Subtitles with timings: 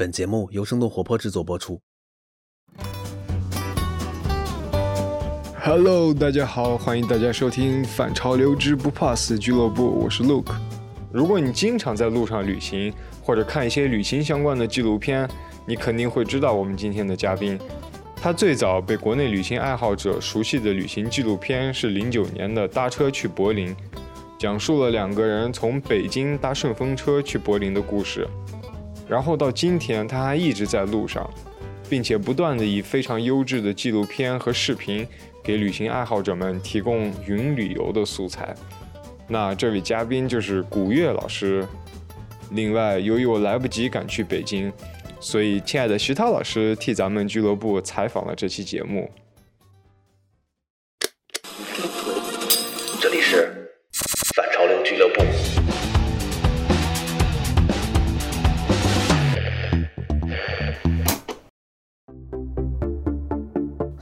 [0.00, 1.78] 本节目由生动活泼制作播出。
[5.62, 10.54] Hello，大家好，欢迎大家收听反潮流之不怕死俱乐部，我是 Look。
[11.12, 12.90] 如果你经常在路上旅行，
[13.22, 15.28] 或者看一些旅行相关的纪录片，
[15.66, 17.60] 你肯定会知道我们今天的嘉宾。
[18.16, 23.68] 他最早被国内旅行爱好者熟悉的旅行纪录片是零九年的《搭车去柏林》，
[24.38, 28.26] 讲述了两个人从北京搭顺风车去柏林的故事。
[29.10, 31.28] 然后到今天，他还一直在路上，
[31.88, 35.04] 并且不断的以非常优质的纪录片和视频
[35.42, 38.54] 给旅行爱好者们提供云旅游的素材。
[39.26, 41.66] 那这位嘉宾就是古月老师。
[42.52, 44.72] 另外，由于我来不及赶去北京，
[45.18, 49.10] 所以亲爱的徐涛老师替咱们俱乐部采访了这期节目。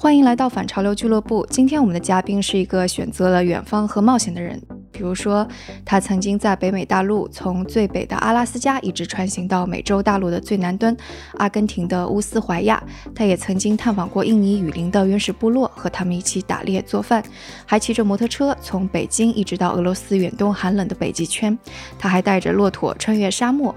[0.08, 1.46] 欢迎来到反潮流俱乐部。
[1.50, 4.58] 今天我们的嘉宾是一个选择了远方和冒险的人。
[4.98, 5.46] 比如说，
[5.84, 10.94] 他曾经在北美大陆从最北的阿拉斯加一直穿行到美洲大陆的最南端
[11.36, 12.82] 阿根廷的乌斯怀亚。
[13.14, 17.22] 他也曾经探访过印尼雨林的原始部落，和他们一起打猎做饭，
[17.64, 21.56] 还骑着摩托车从北京一直到俄罗斯远东寒冷的北极圈。
[21.96, 23.72] 他还带着骆驼穿越沙漠。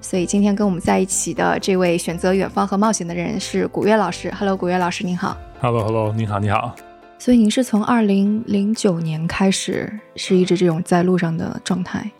[0.00, 4.28] 所以今天跟我们在一起的这位选择远方和冒险的人是古月老师。
[4.36, 5.36] Hello，古月老师您好。
[5.60, 6.74] Hello，Hello，你好，你好。
[7.18, 12.10] 所以您是从二零零九年开始，是一直这种在路上的状态。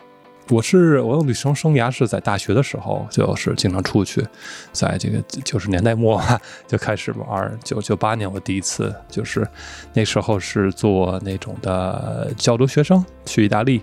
[0.49, 4.23] 我是我的旅行生涯是在大学的时候，就是经常出去，
[4.71, 6.21] 在这个九十年代末
[6.67, 7.59] 就开始玩。
[7.63, 9.47] 九九八年我第一次就是
[9.93, 13.81] 那时候是做那种的交流学生去意大利，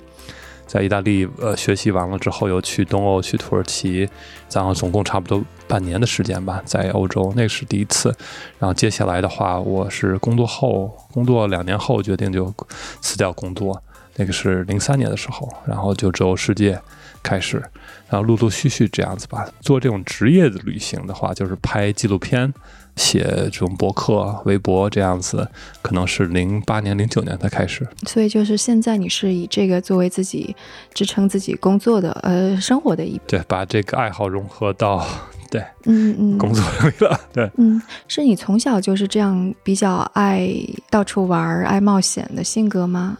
[0.72, 4.08] 在意大利呃学习完了之后又去东欧去土耳其，
[4.50, 8.08] 然后总共差不多半年的时间吧，在欧洲那是第一次。
[8.58, 12.50] 然后接下来的话，我是工作后工作两年后决定就
[13.02, 13.82] 辞掉工作。
[14.16, 16.80] 那个是零三年的时候，然后就周游世界
[17.22, 17.58] 开始，
[18.08, 19.46] 然后陆陆续续这样子吧。
[19.60, 22.50] 做这种职业的旅行的话，就是拍纪录片、
[22.96, 25.48] 写这种博客、微博这样子，
[25.80, 27.86] 可能是零八年、零九年才开始。
[28.06, 30.54] 所以就是现在你是以这个作为自己
[30.92, 35.04] 支撑自己工作的呃生活的一对，把这个爱好融合到
[35.50, 37.20] 对嗯嗯工作里了。
[37.32, 40.48] 对，嗯，是你从小就是这样比较爱
[40.90, 43.18] 到处玩、爱冒险的性格吗？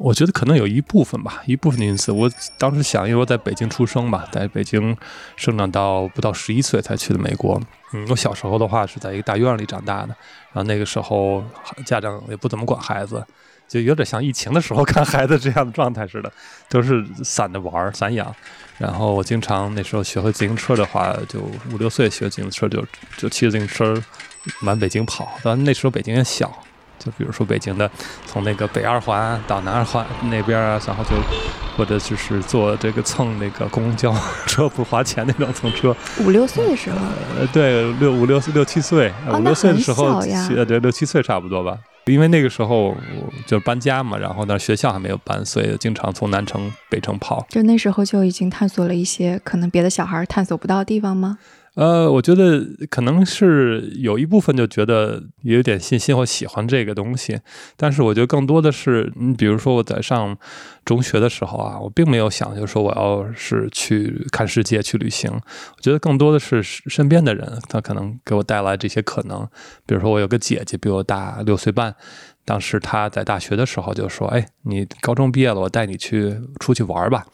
[0.00, 2.16] 我觉得可能有一部分吧，一部分的因素。
[2.16, 4.96] 我当时想，因为我在北京出生嘛，在北京
[5.36, 7.60] 生长到不到十一岁才去的美国。
[7.92, 10.08] 嗯，我小时候的话是在一个大院里长大的，
[10.52, 11.44] 然后那个时候
[11.84, 13.22] 家长也不怎么管孩子，
[13.68, 16.32] 就有点像疫情的时候看孩子这样的状态似的，
[16.70, 18.34] 都是散着玩、散养。
[18.78, 21.40] 然后我经常那时候学会自行车的话，就
[21.70, 22.82] 五六岁学自行车就
[23.18, 24.02] 就骑着自行车
[24.60, 25.38] 满北京跑。
[25.42, 26.50] 但那时候北京也小。
[27.00, 27.90] 就比如说北京的，
[28.26, 31.10] 从那个北二环到南二环那边啊，然后就
[31.76, 34.14] 或者就是坐这个蹭那个公交
[34.46, 35.96] 车不花钱那种蹭车。
[36.20, 36.98] 五六岁的时候，
[37.38, 40.18] 呃，对，六五六六七岁，哦五六岁的时候，
[40.54, 41.78] 呃，对，六七岁差不多吧。
[42.06, 42.96] 因为那个时候
[43.46, 47.46] 就搬家嘛，然后呢学校还没有搬，所以经常从南城北城跑。
[47.48, 51.38] 就那时候就已经探索了一些可能别的小孩探索不到的地方吗？
[51.74, 57.40] 呃，我觉得可能是有一部分就觉得有点信心或喜欢这个东西，
[57.76, 60.36] 但是我觉得更多的是，你比如说我在上
[60.84, 69.48] 中学的时候啊，我并没有想就说我要是去看世界去旅行，我觉得更多的是身边的人，他可能给我带来这些可能。
[69.86, 71.94] 比如说我有个姐姐比我大六岁半，
[72.44, 77.26] 当时他在大学的时候就说：“哎，你高中毕业了，我带你去出去玩吧。”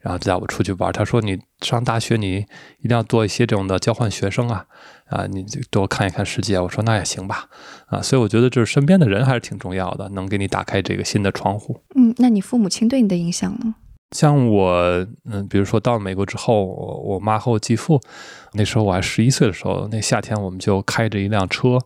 [0.00, 2.46] 然后带我出去玩，他说：“你上大学，你
[2.78, 4.64] 一定要做一些这种的交换学生啊，
[5.08, 7.48] 啊，你多看一看世界。”我说：“那也行吧，
[7.88, 11.82] 啊。”所以我觉得就是身边的人还是挺重要的，能给你打开这个新的窗户。
[11.96, 13.74] 嗯，那你父母亲对你的影响呢？
[14.12, 18.00] 像我，嗯，比如说到美国之后，我我妈和我继父，
[18.54, 21.78] 那时候我还十一岁的时候，那夏天我们就开着一辆车。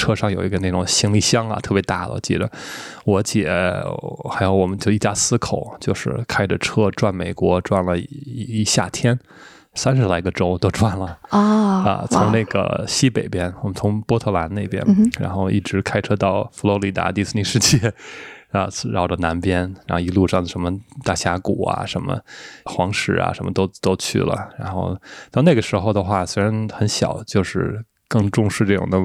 [0.00, 2.12] 车上有一个那种行李箱啊，特别大的。
[2.14, 2.50] 我记得
[3.04, 3.50] 我姐
[4.30, 9.18] 还有我们就一家四口，就是开着车转美国，转了一一夏天，
[9.74, 11.38] 三十来个州都转了啊
[11.84, 12.06] 啊！
[12.08, 17.92] 从那个西北边，我们从波特兰那边，嗯然后一直开车到佛罗里达迪士尼世界。
[18.50, 22.18] 啊，绕着南边，然后一路上什么大峡谷啊，什么
[22.64, 24.48] 黄石啊，什么都都去了。
[24.58, 24.98] 然后
[25.30, 28.98] 到那个时候的话，虽然很小，就是更重视这种的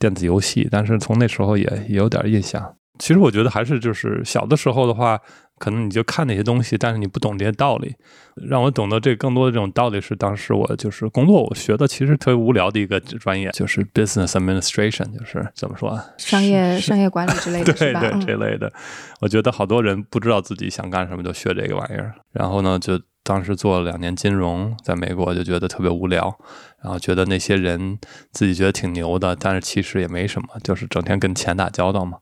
[0.00, 2.74] 电子游戏，但是从那时候也也有点印象。
[2.98, 5.16] 其实我觉得还是就是小的时候的话，
[5.60, 7.94] 可能你就看那些东西，但是你不懂这些道理。
[8.34, 17.92] 让我懂得这更多的这种道理是，当时我就是工作，我学的其实特别无聊的一个专业，就是 business administration，就是怎么说啊，商业 商业管理之类的，对？
[17.92, 18.72] 对这类的。
[19.20, 22.12] 我觉得好多人不知道自己想干什么，就学这个玩意儿。
[22.32, 26.34] 然后呢，就当时做了两年金融，在美国就觉得特别无聊，
[26.82, 27.98] 然后觉得那些人
[28.32, 32.16] 自己觉得挺牛的，但是其实也没什么，就是整天跟钱打交道嘛。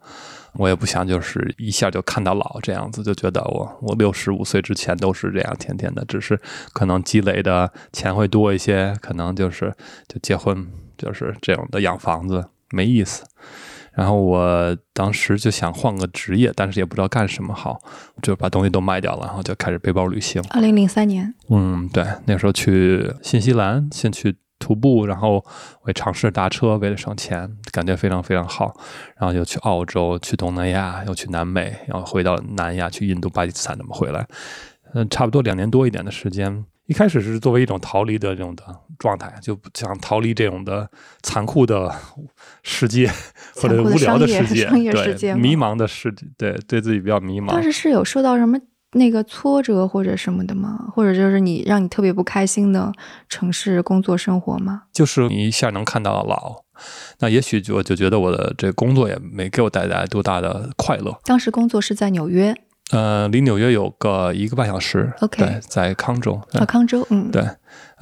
[0.54, 6.36] 我也不想就是一下就看到老这样子，就觉得我我六十五岁之前都是这样，天天的，只是
[6.72, 9.72] 可能积累的钱会多一些，可能就是
[10.08, 10.66] 就结婚
[10.98, 13.22] 就是这种的养房子没意思。
[13.96, 17.80] 然后我当时就想换个职业，但是也不知道干什么好，
[18.20, 20.42] 就把东西都卖掉了，然后就开始背包旅行。
[20.50, 25.42] 二零零三年，嗯，对，那时候去新西兰，先去徒步，然后
[25.82, 28.74] 我也尝试搭车，为了省钱，感觉非常非常好。
[29.16, 34.26] 然后又去澳洲，去东南亚，又去南美，然后回到南亚，去印度、巴基斯坦，怎么回来？
[34.92, 36.66] 嗯，差不多两年多一点的时间。
[36.86, 38.62] 一开始是作为一种逃离的这种的
[38.98, 40.88] 状态，就想逃离这种的
[41.22, 41.92] 残酷的
[42.62, 43.10] 世界
[43.56, 47.48] 或者无聊的世界，商业世界对迷茫的世界，对对自己比较迷茫。
[47.48, 48.56] 当时是有受到什么
[48.92, 50.86] 那个挫折或者什么的吗？
[50.94, 52.92] 或者就是你让你特别不开心的
[53.28, 54.84] 城市工作生活吗？
[54.92, 56.62] 就是你一下能看到老，
[57.18, 61.18] 那也许就就觉得我的这工作也没给我带来多大的快乐。
[61.24, 62.56] 当时工作是在纽约。
[62.92, 65.12] 呃，离纽约有个一个半小时。
[65.20, 66.40] OK，对，在康州。
[66.52, 67.44] 啊，康州，嗯，对，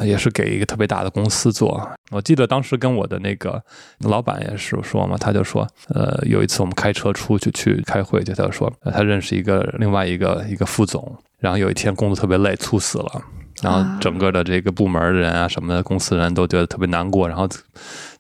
[0.05, 1.91] 也是给一个特别大的公司做。
[2.11, 3.63] 我记得当时跟我的那个
[4.01, 13.23] 老板也是说嘛，他就说，呃，有一次我们开车出去去开会，就他就说，他认识一个另外一个一个副总，然后有一天工作特别累，猝死了。
[13.65, 17.49] 然后整个的这个部门的人啊，什么的公司人都觉得特别难过，然后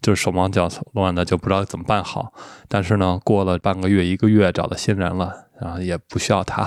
[0.00, 2.32] 就是手忙脚乱的，就不知道怎么办好。
[2.66, 6.66] 但是呢，过了半个月、一个月，找到新人了，然后也不需要他，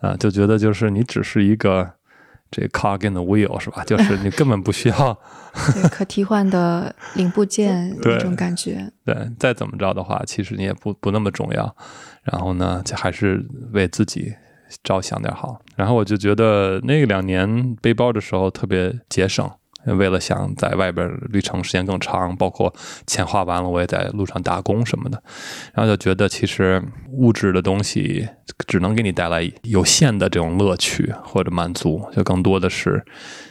[0.00, 1.92] 啊，就觉得就是你只是一个
[2.50, 3.84] 这 cog in the wheel 是吧？
[3.84, 5.18] 就是你根本不需要
[5.90, 8.90] 可替换的零部件 那种感觉。
[9.04, 11.76] 对，再怎么着的话，其实你也不不那么重要。
[12.24, 14.34] 然后呢，就还是为自己。
[14.82, 19.50] 着想点好，然后我就觉得那两年背包的时候特别节省，
[19.86, 22.72] 为了想在外边旅程时间更长，包括
[23.06, 25.22] 钱花完了，我也在路上打工什么的，
[25.74, 28.28] 然后就觉得其实物质的东西
[28.66, 33.04] 只能给你带来有限的这种乐趣或者满足，就更多的是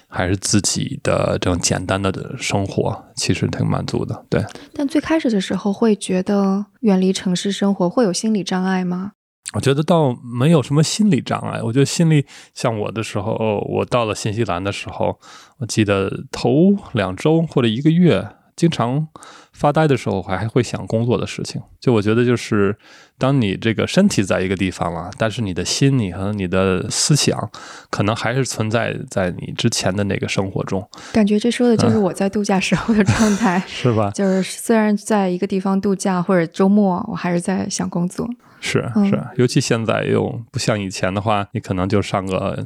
[0.08, 4.26] 还是自己的这种简单的生活，其实挺满足的。
[4.30, 9.12] 对，但最开始的时候会觉得远离城市生活会有心理障碍吗？
[9.54, 11.62] 我觉得倒没有什么心理障碍。
[11.62, 15.20] 我觉得心理像我的时候，我到了新西兰的时候，
[15.58, 19.08] 我记得头两周或者一个月，经常
[19.52, 21.62] 发呆的时候，我还会想工作的事情。
[21.82, 22.78] 就我觉得，就是
[23.18, 27.52] 当你这个身体在一个地方了，但是你的心你和你的思想，
[27.90, 30.88] 可能还是存在在你之前的那个生活中。
[31.12, 34.10] 感觉这说的就是我在度假时候的状态，嗯、是吧？
[34.12, 38.26] 就是虽然在一个地方度假或者周末，我还是在想工作。
[38.62, 42.66] 是是，尤其现在又不像以前的话，你可能就上个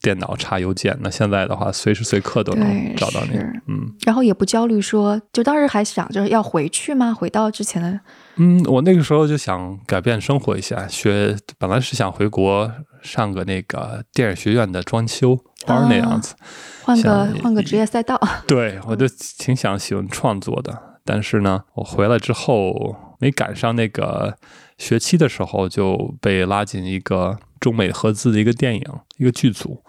[0.00, 3.36] 电脑查邮件，那现在的话，随时随刻都能找到你。
[3.68, 7.12] 嗯，然后也不焦虑说，就当时还想着要回去吗？
[7.12, 8.00] 回到之前的？
[8.36, 16.34] 嗯，我那个时候就想改变生活一下，学本来是想回国上个那个电影学院的装修班那样子，
[16.82, 18.18] 换个换个职业赛道。
[18.48, 19.06] 对，我就
[19.38, 24.36] 挺想喜欢创作的，但是呢，我回来之后没赶上那个。
[24.76, 28.84] 学期的时候就被拉进一个中美合资的一个电影
[29.18, 29.80] 一个剧组，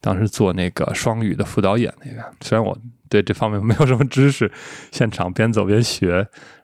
[0.00, 2.20] 当时做那个双语的副导演那个。
[2.40, 2.76] 虽然我
[3.08, 4.50] 对这方面没有什么知识，
[4.90, 6.16] 现场边走边学，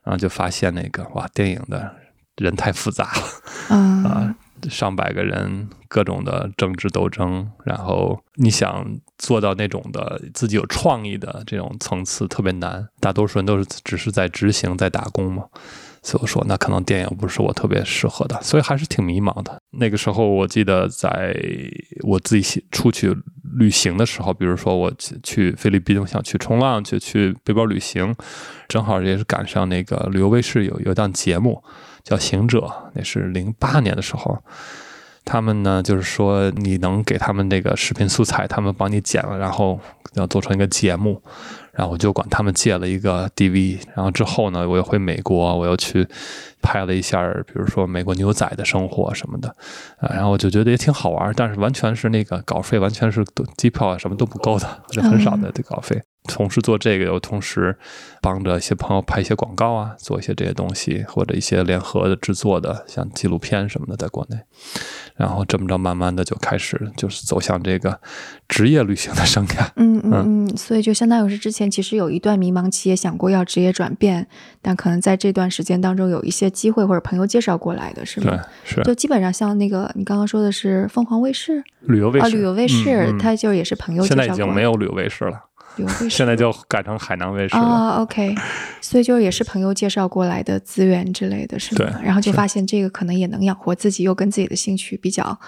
[0.03, 1.95] 然后就发现那个哇，电影的
[2.35, 3.23] 人太复杂了，
[3.69, 4.35] 嗯、 啊，
[4.69, 8.85] 上百个人，各种的政治斗争，然后你想
[9.17, 15.45] 做到那种的自己有创意的这种层次特别难，大多数人都是只是在执行在打工嘛。
[16.03, 19.61] 所以我说，那可能电影不是我特别适合的，所以还是挺迷茫的。
[19.71, 21.35] 那个时候，我记得在
[22.01, 23.15] 我自己出去
[23.57, 24.91] 旅行的时候，比如说我
[25.21, 28.15] 去菲律宾，我想去冲浪，去去背包旅行，
[28.67, 31.63] 正好也是赶上那个旅游卫视有有档节目
[32.03, 32.59] 叫《行者》，
[32.95, 34.39] 那是零八年的时候。
[35.23, 39.79] 他们呢，就是说你能给他们那个视频素材，他们帮你剪了，然后
[40.15, 41.21] 要做成一个节目。
[41.73, 46.07] 然后我就管他们借了一个 DV，然后之后呢，我又回美国，我又去
[46.61, 49.49] 拍了一下，比如说美国牛仔的生活什么的，
[49.99, 53.25] 啊，然后我就觉得也挺好玩，但是完全是那个稿费，完全是
[53.57, 56.01] 机票啊什么都不够的，就很少的这稿费。
[56.27, 57.75] 同时做这个，又同时
[58.21, 64.37] 帮着一些朋友拍一些广告啊，做一些这些东西，或者一些联合的制作的，像纪录片什么的，在国内。
[65.15, 67.99] 然后这么着，慢慢的就开始就是走向这个
[68.47, 69.67] 职业旅行的生涯。
[69.75, 74.27] 嗯嗯嗯，所以就相当于是之前其实有一段迷茫期，也想过要职业转变，
[74.61, 78.31] 但可能在这段时间当中有一些机会或者朋友介绍过来的，是吗？
[78.31, 84.27] 对，是就基本上像那个你刚刚说的是凤凰卫视啊，旅游卫视，旅游卫视，他就也是朋友介现绍过来。
[84.27, 85.39] 在已经没有旅游卫视了，
[86.09, 87.61] 现在就改成海南卫视了。
[87.61, 88.35] 啊、o k
[88.81, 91.91] 所以就也是朋友介绍过来的资源之类的，是吗？
[91.91, 95.39] 对然后就发现这个可能也能养活自己，又跟自己的兴趣比较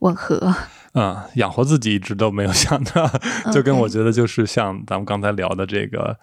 [0.00, 0.54] 吻合。
[0.94, 3.08] 嗯，养活自己一直都没有想到，
[3.52, 6.16] 就跟我觉得就是像咱们刚才聊的这个，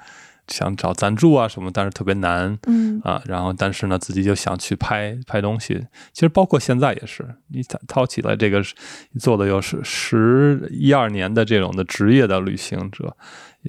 [0.48, 2.58] 想找赞助啊什么，但是特别难。
[2.68, 5.86] 嗯啊，然后但是呢，自己就想去拍拍东西。
[6.14, 8.64] 其实包括现在也是，你掏掏起来这个
[9.20, 13.16] 做的又是十一二年的这种的职业的旅行者，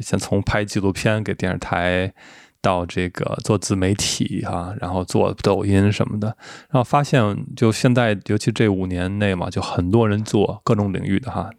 [0.01, 2.13] 先从拍纪录片给电视台，
[2.61, 6.29] 到这个做自媒体哈、然后做抖音什么的，
[6.71, 11.51] 然后发现就现在，尤其这五年内嘛，就很多人做各种领域的哈，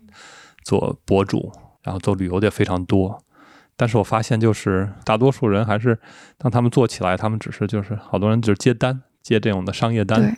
[0.63, 1.51] 做博主，
[1.83, 3.23] 然后做旅游的也非常多。
[3.77, 5.97] 但是我发现，就是大多数人还是
[6.37, 10.35] 当他们做起来，他们只是就是好多人就是接单，接这种的商业单对。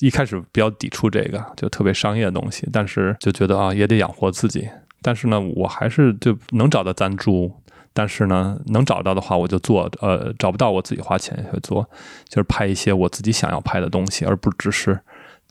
[0.00, 4.68] 一开始比较抵触这个，就特别商业的东西，但是就觉得啊，也得养活自己。
[5.00, 7.50] 但是呢，我还是就能找到赞助，
[7.94, 11.88] 但是呢，能找到的话我就做，呃，找不到我自己花钱也会做，
[12.28, 15.00] 就是拍一些我自己想要拍的东西，而不只是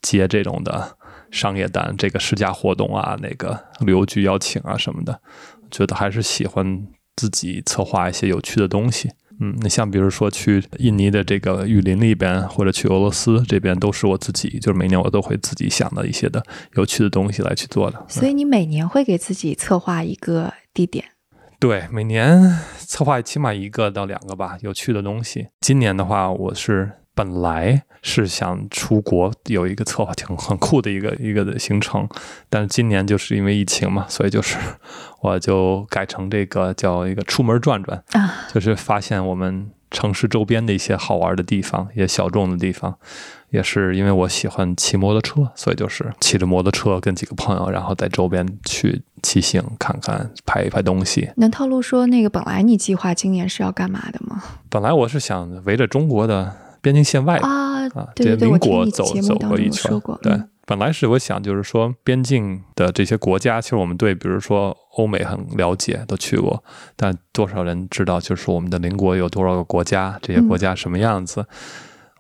[0.03, 0.96] 接这种的
[1.32, 5.20] 商业单，这个试驾活动啊，那个旅游局邀请啊什么的，
[5.72, 9.12] 觉得还是喜欢自己策划一些有趣的东西。
[9.41, 16.41] 嗯，你像比如说去印尼的这个雨林里边，或者去俄罗斯这边，都是我自己，就是每年我都会自己想到一些的
[16.75, 18.05] 有趣的东西来去做的。
[18.07, 21.03] 所以你每年会给自己策划一个地点。
[21.60, 25.48] 对，每年策划起码一个到两个吧，有趣的东西。
[25.60, 32.08] 今年的话，我是本来是想出国，有一个策划挺很酷的一个一个的行程，
[32.52, 34.60] 但是今年就是因为疫情嘛，所以就是
[35.22, 42.96] 我就改成这个叫一个出门转转，啊，就是发现我们城市周边的一些好玩的地方，一些小众的地方。
[43.52, 51.30] 也是因为我喜欢骑摩托车，所以就是骑着摩托车跟几个朋友，然后在周边去骑行看看，拍一拍东西。
[51.38, 54.44] 能透露说那个本来你计划今年是要干嘛的吗？
[54.70, 56.54] 本来我是想围着中国的
[56.86, 59.92] 边境线外啊，啊，对邻国走走过一圈。
[60.22, 66.63] 对嗯，本来是我想就是说边境的这些国家，其实我们对比如说欧美很了解，都去过，
[66.96, 71.44] 但多少人知道就是我们的邻国有多少个国家，这些国家什么样子？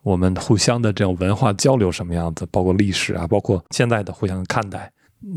[0.01, 4.91] 我们互相的这种文化交流什么样子，包括历史啊，包括现在的互相看待，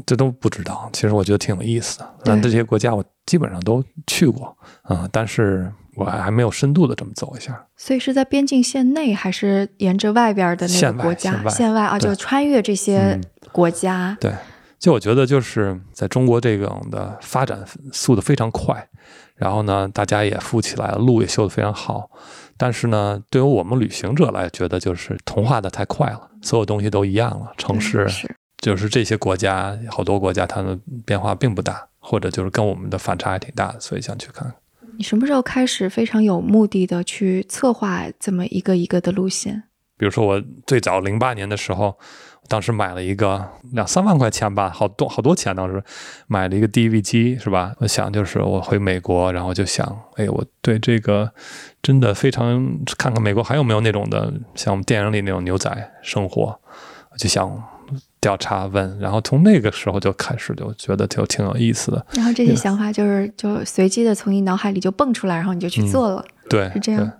[0.07, 0.89] 这都不知道。
[0.95, 2.15] 其实我觉得挺有意思的。
[2.25, 7.67] 但这些国家我基本上都去过啊、但是我还还没有深度的这么走一下。
[7.77, 11.99] 所以是在边境线内，还是沿着外边的那线外个国家线外啊？
[11.99, 14.17] 就穿越这些嗯国家。
[14.21, 14.33] 对，
[14.79, 17.59] 就我觉得就是在中国这种的发展
[17.93, 18.89] 速度非常快，
[19.35, 22.11] 然后呢，大家也富起来了，路也修得非常好。
[22.57, 28.09] 但是呢，对于我们旅行者来觉得就是同化的太快了，所有东西都一样了，城市
[28.59, 30.77] 就是这些国家，好多国家它的
[31.07, 34.55] 变化并不大，或者就是跟我们的反差还挺大的，所以想去看看。
[34.99, 39.63] 你什么时候开始非常有目的的去策划这么一个一个的路线？
[39.97, 41.97] 比如说我最早零八年的时候，
[42.49, 45.55] 当时买了一个两三万块钱吧，好多好多钱。
[45.55, 45.81] 当时
[46.27, 47.73] 买了一个 DV 机，是吧？
[47.79, 49.87] 我想就是我回美国，然后就想，
[50.17, 51.33] 哎，我对这个
[51.81, 56.61] 真的非常看看美国还有没有那种的，像我们电影里那种牛仔生活，
[57.17, 57.49] 就想
[58.21, 62.07] 调查问，然后从那个时候就开始就觉得就挺有意思的。
[62.13, 66.25] 然后这些想法就是就随机的从你脑海里就蹦出来，然后你就去做了。
[66.49, 67.11] 对，是这样。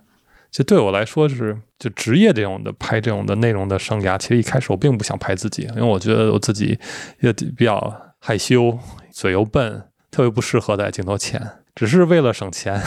[0.51, 6.79] 就对我来说是，就职业这种的拍这种的内容的生涯，其实一开始我并不想拍自己，因为我觉得我自己
[7.19, 8.77] 也比较害羞，
[9.11, 11.39] 嘴又笨，特别不适合在镜头前。
[11.75, 12.81] 只是为了省钱，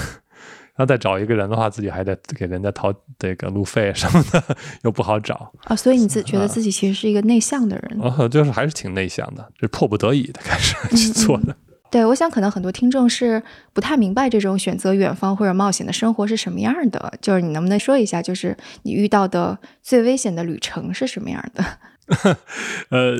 [0.74, 5.52] 然后再找一个人的话，自己还得给人家掏这个路费什么的， 又不好找。
[5.64, 8.30] 啊，所以你自觉得自己其实是一个内向的人。
[8.30, 11.54] 就是还是挺内向的，这迫不得已的开始去做的。
[11.90, 13.42] 对，我想可能很多听众是
[13.74, 17.12] 不太明白这种选择远方或者冒险的生活是什么样的。
[17.20, 21.62] 就是你能不能说一下，就是你遇到的最危险的旅程是什么样的？
[22.90, 23.16] 呃，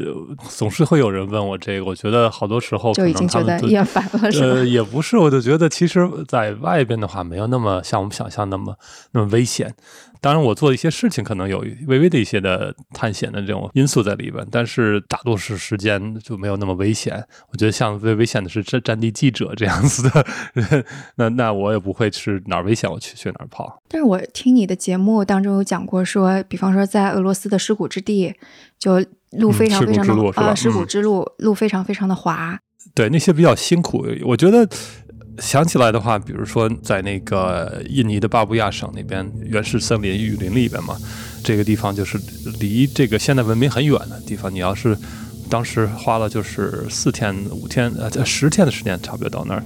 [0.50, 8.76] 总是会有人问我这个，我觉得好多时候就已经觉得厌烦了，是呃，也不是，我就觉得其实，在外边的话，没有那么像我们想象那么
[9.12, 9.74] 那么危险。
[10.22, 17.22] 当然，我做的一些事情可能有微微的一些的探险的这种因素在里边，但是大多数时间就没有那么危险。
[17.50, 20.24] 我觉得像最危险的是战战地记者这样子的
[20.54, 20.84] 人，
[21.16, 23.82] 那那我也不会是哪儿危险我去去哪儿跑。
[23.88, 28.32] 但是我听你的节目当中有讲过说，比方说在俄罗斯的尸骨之地，
[28.78, 32.56] 就路非常嗯非常的啊，尸骨嗯之路路非常非常的滑，
[32.94, 34.68] 对那些比较辛苦，我觉得
[35.38, 40.96] 想起来的话，比如说在那个印尼的巴布亚省那边原始森林雨林里边嘛，
[41.42, 42.20] 这个地方就是
[42.60, 44.52] 离这个现代文明很远的地方。
[44.52, 44.96] 你要是
[45.48, 49.62] 当时花了就是四天五天呃十天的时间，差不多到那儿，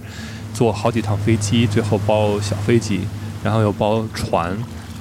[0.54, 3.00] 坐好几趟飞机，最后包小飞机，
[3.42, 4.56] 然后又包船。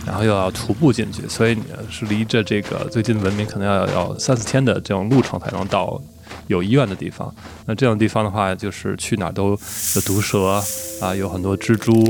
[0.06, 6.00] 然后又要徒步进去，所以你是离着这个最近的文明可能要要三四天的这种路程才能到
[6.48, 7.34] 有医院的地方。
[7.66, 10.62] 那这种地方的话，就是去哪儿都有毒蛇
[11.02, 12.06] 啊，有很多蜘蛛，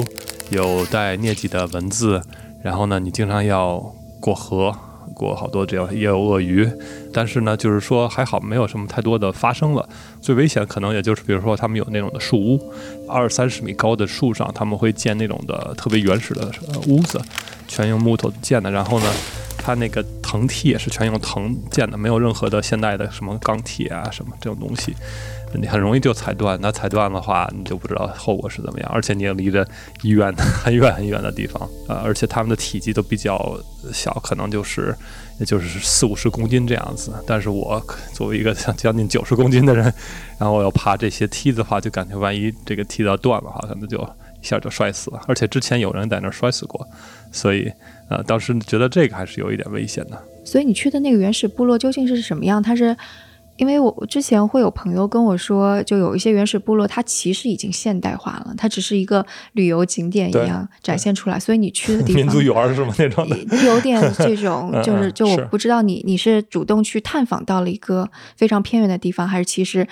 [0.50, 2.22] 有带疟疾的蚊子，
[2.62, 3.80] 然后呢，你经常要
[4.20, 4.76] 过河。
[5.14, 6.70] 过好多这样，也有鳄鱼，
[7.14, 9.88] 但是呢，就是说还好没有什么太多的发生了。
[10.20, 12.74] 最危险可能也就是，比如说他们有那种的树屋，
[13.08, 16.52] 二三十米高的树上，他们会建那种的特别原始的
[16.88, 17.22] 屋子，
[17.66, 18.70] 全用木头建的。
[18.70, 19.06] 然后呢，
[19.66, 24.96] 它那个藤梯也是全用藤建的，没有任何的现代的什么钢铁啊什么这种东西，
[25.56, 26.56] 你很容易就踩断。
[26.62, 29.68] 那踩断的话，你就不知道后果是怎么样，而且你也离着
[30.04, 33.60] 医院很远很远的地方，呃，而且他们的体积都比较
[33.92, 34.96] 小，可能就是
[35.40, 37.12] 也就是四五十公斤这样子。
[37.26, 39.86] 但是我作为一个像将近九十公斤的人，
[40.38, 43.98] 然后我要爬这些梯子的话，就感觉万一这个梯子要断了的话，可能就
[44.42, 45.20] 一下就摔死了。
[45.28, 46.88] 而且之前有人在那儿摔死过，
[47.32, 47.72] 所以
[48.10, 50.22] 呃，当时觉得这个还是有一点危险的。
[50.44, 52.62] 所以你去的那个原始部落究竟是什么样？
[52.62, 52.96] 它是
[53.58, 61.40] 因为我之前会有朋友跟我说，就有一些原始部落，它其实已经现代化了，它只是一个旅游景点一样展现出来。
[61.40, 62.94] 所以你去的地 方民族园儿是吗？
[63.00, 63.38] 那种的。
[63.66, 69.88] 有点这种 嗯，就是就我不知道你你是主动去探访到了一个非常偏远的地方，还是其实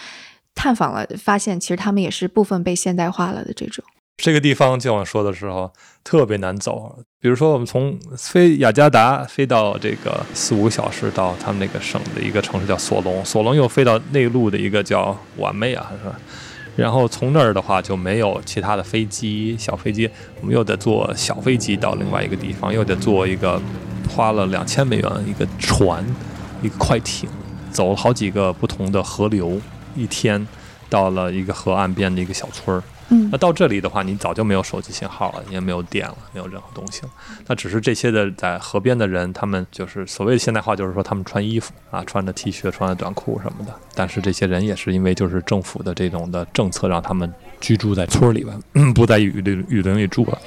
[0.54, 3.84] 探访了发现其实他们也是部分被现代化了的这种。
[4.16, 5.72] 这个地方就我说的时候
[6.04, 16.16] 特别难走，比如说我们从飞雅加达飞到这个四五个小时到他们那个省的一个城市叫索隆，索隆又飞到内陆的一个叫完美啊，是吧？
[16.76, 23.62] 然后从那儿的话就没有其他的飞机、小飞机，我们又得坐小飞机到另外一个地方，又得坐一个
[24.10, 26.04] 花了两千美元一个船，
[26.62, 27.30] 一个快艇，
[27.72, 29.60] 走了好几个不同的河流，
[29.96, 30.48] 一天
[30.90, 32.82] 到了一个河岸边的一个小村儿。
[33.32, 37.10] 那到这里的话，你早就没有手机信号了，也没有电了，没有任何东西了。
[37.48, 43.74] 那只是这些的在河边的人，他们就是所谓的现代化，就是说他们穿衣服啊，穿着 T 恤、穿着短裤什么的。
[43.96, 50.38] 但是这些人也是因为就是政府的这种的政策，让他们居住在村里边，不在雨林雨林里住了。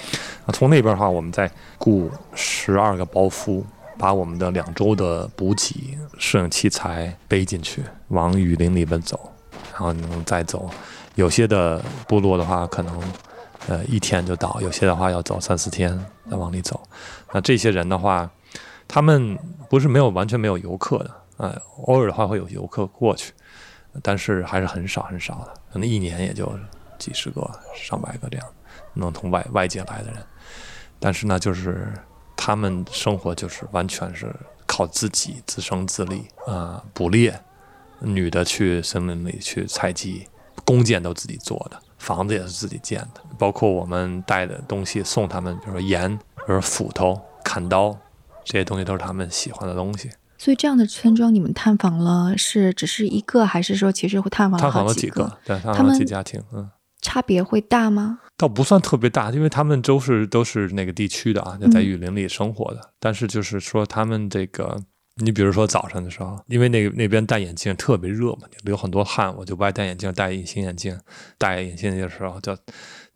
[0.46, 3.64] 啊，从那边的话，我们再雇十二个包夫，
[3.98, 9.32] 把我们的两周的补给、摄影器材背进去，往雨林里边走，
[9.72, 10.70] 然后能再走。
[11.16, 13.02] 有些的部落的话，可能
[13.68, 15.98] 呃一天就到；有些的话要走三四天
[16.30, 16.80] 再往里走。
[17.32, 18.30] 那这些人的话，
[18.86, 19.36] 他们
[19.68, 23.32] 不是没有完全没有游客的，呃，偶尔的话会有游客过去，
[24.02, 26.52] 但是还是很少很少的，可能一年也就
[26.98, 28.46] 几十个、上百个这样，
[28.94, 30.22] 能从外外界来的人。
[31.00, 31.92] 但是呢，就是
[32.36, 34.30] 他们生活就是完全是
[34.66, 37.40] 靠自己自生自立啊、捕猎，
[38.00, 40.28] 女的去森林里去采集。
[40.66, 47.96] 弓箭都自己做的，房子也是自己建的，包括我们带的东西送他们，比如说盐，比如说斧头、砍刀，
[48.44, 50.10] 这些东西都是他们喜欢的东西。
[50.36, 56.68] 所以这样的村庄你们探访了是只是一个，还是说其实会探访了探访了几个，对，探访了几家庭，嗯，
[57.00, 58.18] 差别会大吗？
[58.36, 62.80] 倒不算特别大，因为他们都是都是那个地区的啊，就在嗯雨林里生活的。
[62.98, 64.82] 但是就是说他们这个。
[65.22, 70.98] 你比如说早晨的时候，因为那那边戴眼镜特别热嘛，流很多汗，我就不爱戴眼镜，戴隐形眼镜。
[71.38, 72.56] 戴隐形眼镜的时候，就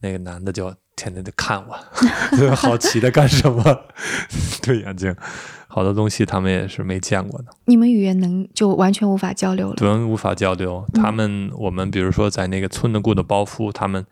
[0.00, 1.78] 那个男的就天天就看我，
[2.38, 3.62] 就好奇的干什么？
[4.62, 5.14] 对眼镜，
[5.68, 9.74] 好多东西他们也是没见过的，你们语言能就完全无法交流了？
[9.76, 10.82] 对，无法交流。
[10.94, 14.06] 他们我们比如说在那个村的雇的包夫，他们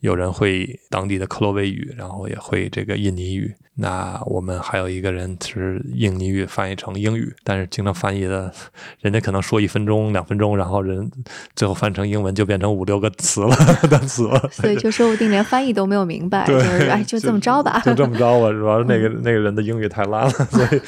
[0.00, 3.54] 有人会当地的克罗威语，然后也会这个印尼语。
[3.76, 8.52] 那我们还有一个人是印尼语翻译成英语，但是经常翻译的，
[9.00, 11.10] 人家可能说一分钟、两分钟，然后人
[11.54, 13.56] 最后翻成英文就变成五六个词了，
[13.90, 14.38] 单词了。
[14.50, 18.50] 所以就说不定连翻译都没有明白，就是哎， 就这么着吧，就这么着吧。
[18.50, 20.80] 主要是那个那个人的英语太烂了，所以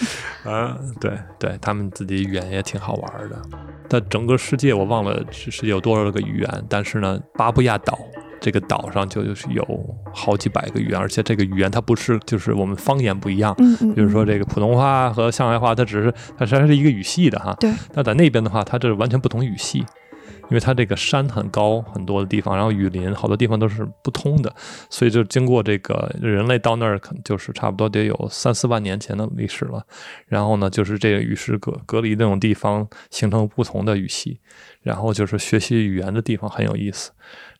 [0.46, 3.40] 啊，对对，他们自己语言也挺好玩的。
[3.88, 7.98] 但整个世界我忘了是有多少个语言，但是呢，巴布亚岛。
[8.42, 9.64] 这个岛上就就是有
[10.12, 17.56] 好几百个语言，而且这个语言它不是就是我们方言不一样，嗯嗯，比如说这个普通话和上海话，它只是它实际上是一个语系的哈。
[17.60, 17.72] 对。
[17.94, 24.52] 那在那边的话，它这是完全不同语系，因为它这个山很高很多的地方，然后雨林好多地方都是不通的，
[24.90, 29.86] 所以就经过这个人类到那儿，可能就是差不多得有三四万年前的历史了。
[30.26, 34.40] 然后呢，就是这个与世隔隔离那种地方形成不同的语系，
[34.82, 37.12] 然后就是学习语言的地方很有意思。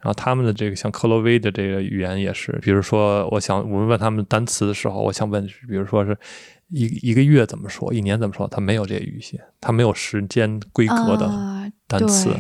[0.03, 6.19] 然后他们的这个像克洛威的这个语言也是，比如说，我想我们问他们单词的时候，我想问，比如说是
[6.71, 11.31] 一一个月怎么说，一年怎么说，他没有这些语系，他没有时间规格的
[11.87, 12.31] 单词，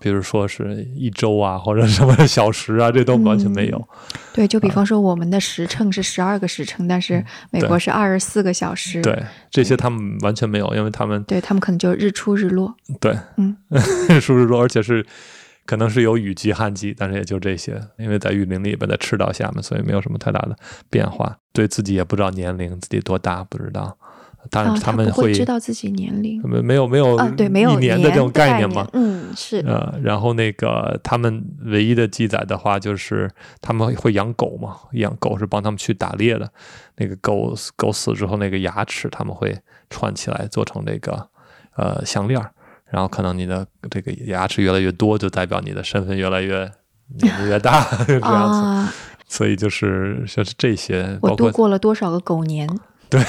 [0.00, 3.88] 比如说是一周啊，或者什么小时啊，这都完全没有。
[4.32, 9.00] 对，就比方说我们的时称是十二个时辰，但是美国是二十四个小时。
[9.00, 9.22] 对，
[9.52, 12.74] 这些他们完全没有，因为他们对他们可能就日出日落。
[12.98, 13.56] 对，嗯，
[14.10, 15.06] 日出日落，而且是。
[15.66, 20.56] 可能是有雨季、旱季，但是也就这些，因为在雨林里边，在赤道下面，所以没有什么太大的
[20.90, 21.36] 变化。
[21.52, 23.96] 对自己也不知道年龄，自己多大不知道。
[24.50, 28.86] 当然他们会知道自己年龄，没没有没有对没有一年的这种概念嘛？
[28.92, 29.60] 嗯，是。
[29.60, 33.30] 呃，然后那个他们唯一的记载的话，就是
[33.62, 36.46] 他们会养狗嘛，养狗是帮他们去打猎的。
[36.96, 39.56] 那个狗狗死之后，那个牙齿他们会
[39.88, 41.26] 串起来做成那个
[41.76, 42.38] 呃项链。
[42.94, 46.58] 然后可能你的这个牙齿越来越多，就代表你的身份越来越
[47.18, 48.94] 年纪越大， 这样子。
[49.26, 52.68] 所以就是像是这些，我度过了多少个狗年？
[53.10, 53.20] 对，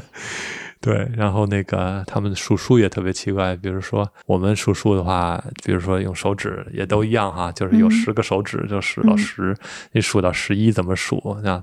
[0.80, 1.10] 对。
[1.14, 9.54] 然后那个他们数数也特别奇怪，比如说我们数数的话，比如说用手指也都一样哈，就是有十个手指就数到十，
[9.92, 11.38] 你数到十一怎么数？
[11.42, 11.62] 那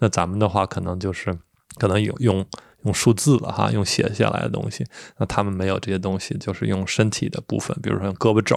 [0.00, 1.34] 那咱们的话可能就是
[1.78, 2.44] 可能有用。
[2.84, 4.84] 用数字了哈，用写下来的东西。
[5.18, 8.56] 那他们没有这些东西，就是用身体的部分，比如说用胳膊肘、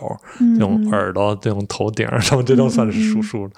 [0.59, 3.49] 用耳朵、用头顶什么， 这都算是数数。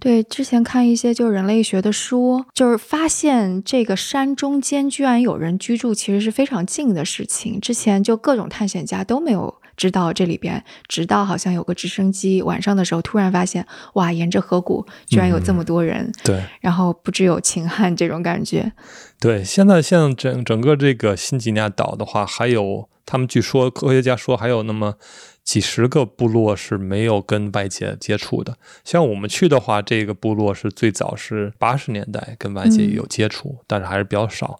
[0.00, 7.60] 对，之前看一些就是人类学的书，就是发现这个山中间居然有人居住，其实是非常近的事情。
[7.60, 9.52] 之前就各种探险家都没有。
[9.78, 13.64] 知道这里边，直到好像有个直升机晚上的时候，突然发现，
[13.94, 16.12] 哇，沿着河谷居然有这么多人。
[16.24, 18.72] 对，然后不只有秦汉这种感觉。
[19.20, 24.96] 对，现在像整整个这个新几内亚岛的话，还有他们据说科学家说还有那么
[25.44, 28.56] 几十个部落是没有跟外界接触的。
[28.84, 34.58] 像我们去的话，这个部落是最早是八十年代跟外界有接触，但是还是比较少。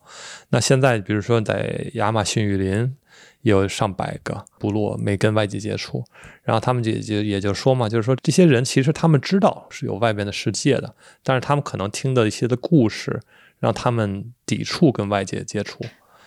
[0.51, 2.95] 那现在比如说在亚马逊雨林。
[3.43, 6.05] 有上百个部落没跟外界接触，
[6.43, 13.21] 然后他们就就也就说嘛，就是说这些人其实他们知道是有外边的世界的，但是他们可能听的一些的故事
[13.59, 15.85] 让他们抵触跟外界接触。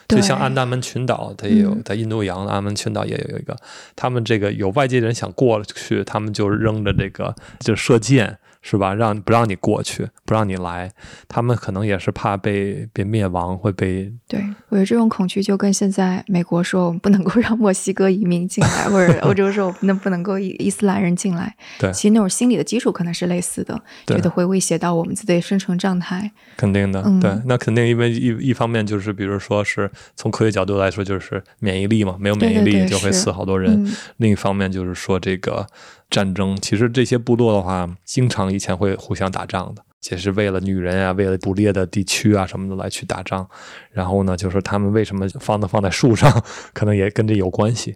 [0.08, 3.56] 就像安达门群岛，它也有在印度洋安达门群岛也有一个，
[3.96, 8.38] 他们这个有外界人想过去，他们就扔着这个就射箭。
[8.62, 8.94] 是吧？
[8.94, 10.92] 让不让你过去，不让你来，
[11.28, 14.14] 他们可能也是怕被被灭亡，会被。
[14.28, 21.56] 对，我觉得这种恐惧就跟现在美国说我们不能够 让墨西哥移民进来，或者欧洲说我们不能够伊伊斯兰人进来。
[21.80, 26.32] 对，其实那种心理的基础可能是类似的，觉得会威胁到我们自己的生存状态。
[26.56, 33.92] 肯定的，对，那肯定因为一一方面就是，比如说是从科学角度来说，就是免疫力嘛，没有免疫力就会死好多人。
[34.18, 35.66] 另一方面就是说这个。
[36.12, 43.50] 战争其实这些部落的话，经常以前会互相打仗的，也是为了女人啊，为了捕猎的地区啊什么的来去打仗。
[43.92, 46.30] 然后呢，就是他们为什么放的放在树上，
[46.74, 47.96] 可能也跟这有关系。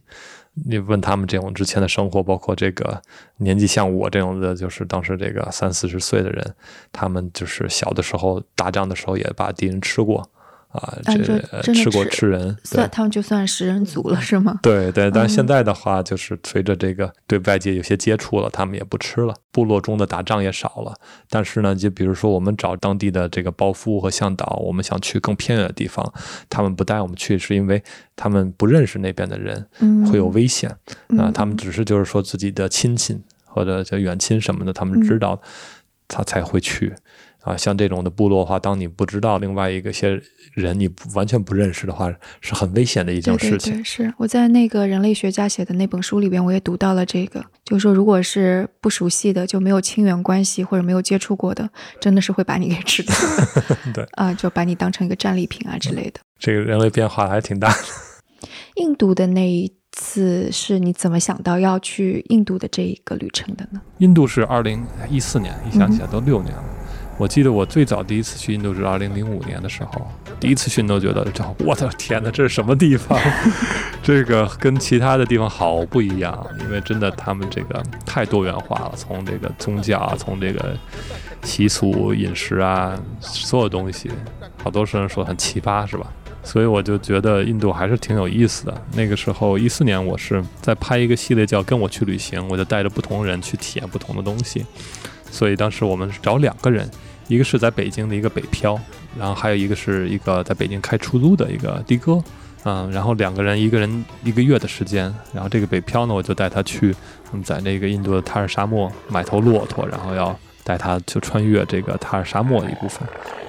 [0.66, 3.02] 你问他们这种之前的生活，包括这个
[3.40, 6.56] 年纪像我这种的，就是当时这个三四十岁的人，
[6.94, 10.32] 他们就是小的时候打仗的时候也把敌人吃过。
[10.76, 10.98] 啊，
[11.64, 14.60] 这吃过吃人，算他们就算食人族了，是吗？
[14.62, 20.94] 对对，但是现在的话，就是随着这个对外界有些接触了，他们也不吃了，部落中的打仗也少了。
[21.30, 26.14] 但是呢，就比如说我们找当地的这个包夫和向导，我们想去更偏远的地方，
[26.50, 27.82] 他们不带我们去，是因为
[28.16, 29.68] 他们不认识那边的人，
[30.12, 30.70] 会有危险
[31.18, 31.32] 啊。
[31.34, 35.42] 他们只是就是说自己的亲戚或者叫远亲什么的，他们知道，
[36.08, 36.94] 他才会去。
[37.46, 40.20] 啊，像这种的部落的话，当你不知道另外一个些
[40.54, 43.74] 人你不完全不认识的话，是很危险的一件对对事情。
[43.76, 56.20] 对，是我在那个人类学家写的那本书里边，我也读到了这个，就是说，如果是不熟悉的，就没有亲缘关系或者没有接触过的，真的是会把你给吃掉的 对，啊、就把你当成一个战利品啊之类的。
[56.40, 57.78] 这个人类变化还挺大的。
[58.76, 63.80] 印度的那一次是你怎么想到要去印度的这一个旅程的呢？
[64.00, 66.64] 印度是二零一四年，一想起来都六年了。
[67.18, 70.06] 我记得我最早第一次去印度是二零零五年的时候，
[70.40, 73.18] 第一次去印度觉得，这我的天哪，这是什么地方？
[74.04, 80.76] 这个跟其他的地方好不一样，因为真的他们这个太多元化了，从这个宗教啊，从这个
[81.44, 84.12] 习俗、饮食啊，所有东西，
[84.62, 86.06] 好多人说很奇葩，是吧？
[86.44, 88.82] 所以我就觉得印度还是挺有意思的。
[88.94, 94.64] 那个时候，一四年我是在拍一个系列叫《跟我去旅行》，我就带着不同人去体验不同的东西。
[95.36, 96.90] 所以当时我们是找两个人，
[97.28, 98.80] 一个是在北京的一个北漂，
[99.20, 102.24] 然后还有一个是一个在北京开出租的一个的哥，
[102.64, 106.96] 嗯，然后两个人一个人一个月的时间，然后这个北漂呢，我就带他去，
[107.34, 113.08] 嗯在那个印度的塔尔沙漠买头骆驼，然后要带她去穿越这个塔尔沙漠的一部分。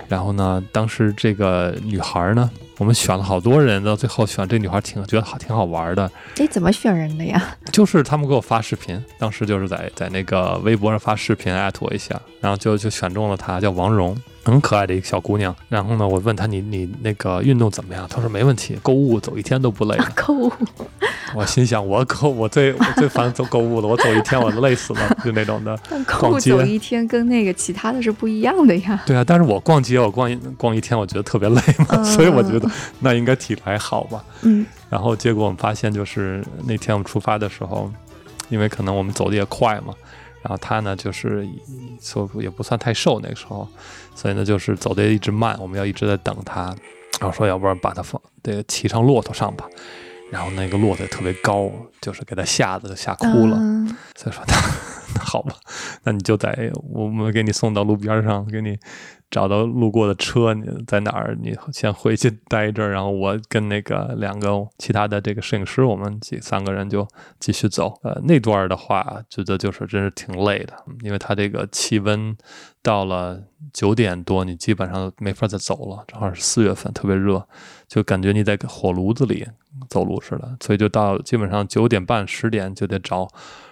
[0.08, 2.48] 然后呢，当时这个女孩呢，
[2.78, 7.42] 我们选了好多人，到最后选这女孩挺觉得好挺好玩的，哎，怎么选人的呀？
[7.72, 15.54] 就是他们给我发视频，当时就是在在那个微博上发视频艾特我一下，然后就就选中了她，叫王蓉，很可爱的一个小姑娘。
[15.68, 18.06] 然后呢，我问她你你那个运动怎么样？
[18.08, 20.06] 她说没问题，购物走一天都不累的。
[20.14, 20.52] 购物
[21.34, 25.76] 我心想我购我最我最烦走购物了，我走一天我都累死了，就那种的。
[25.90, 29.02] 但购物逛街走一天跟那个其他的是不一样的呀。
[29.04, 34.24] 对啊，但是我逛街我逛一逛一天，我觉得特别累嘛，所以我觉得那应该体力还好吧。
[34.42, 37.90] 嗯然后结果我们发现，就是那天我们出发的时候，
[38.48, 39.92] 因为可能我们走的也快嘛，
[40.46, 41.44] 然后他呢就是
[42.00, 43.66] 说也不算太瘦那个时候，
[44.14, 46.66] 所以呢就是走的一直慢，我们要一直在等他，
[47.20, 49.66] 然后说要不然把他放这个骑上骆驼上吧，
[50.30, 51.68] 然后那个骆驼也特别高，
[52.00, 53.96] 就是给他吓得吓哭了，嗯。
[54.14, 54.56] 所以说他
[55.16, 55.56] 那好吧，
[56.04, 58.78] 那你就在我们给你送到路边上，给你
[59.30, 61.36] 找到路过的车，你在哪儿？
[61.42, 67.06] 你先回去待一阵儿，然后我跟那个两个其他的这个摄影师，我们几三个人就
[67.40, 67.98] 继续走。
[68.02, 72.36] 呃，那段的话，觉得就是真是挺累的，因为它这个气温
[72.82, 77.46] 到了九点多，你基本上没法再走了，正好是四月份，特别热，
[77.88, 79.46] 就感觉你在火炉子里
[79.90, 83.28] 走路似的，所以就到基本上九点半十点就得找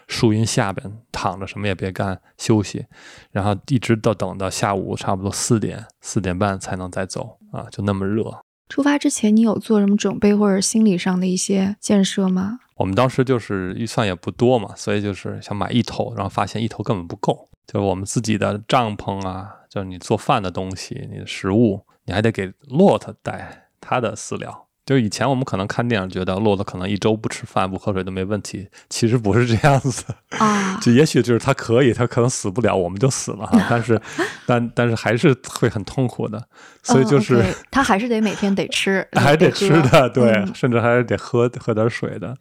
[0.07, 2.87] 树荫下边躺着，什么也别干休息，
[3.31, 8.25] 然后一直到等到下午差不多四点四点半才能再走啊，就那么热。
[8.69, 12.59] 出发之前你有做什么准备或者心理上的一些建设吗？
[12.77, 24.67] 我们当时就是预算也不多嘛，所以就是想买一头，然后发现一头根本不够，就是我们自己的帐篷啊，就是你做饭的东西，你的食物，你还得给骆驼带它的饲料。
[24.87, 30.05] 就是以前我们可能看电影觉得骆驼可能一周不吃饭不喝水都没问题，其实不是这样子。
[30.39, 33.59] 啊， 就也许就是它可以，它可能死不了，我们就死了哈。
[33.71, 33.99] 但是，
[34.47, 36.43] 但但是还是会很痛苦的，
[36.83, 42.37] 所以就是、嗯，OK，他还是得每天得吃， 还得吃的，对，嗯甚至还是得喝喝点水的。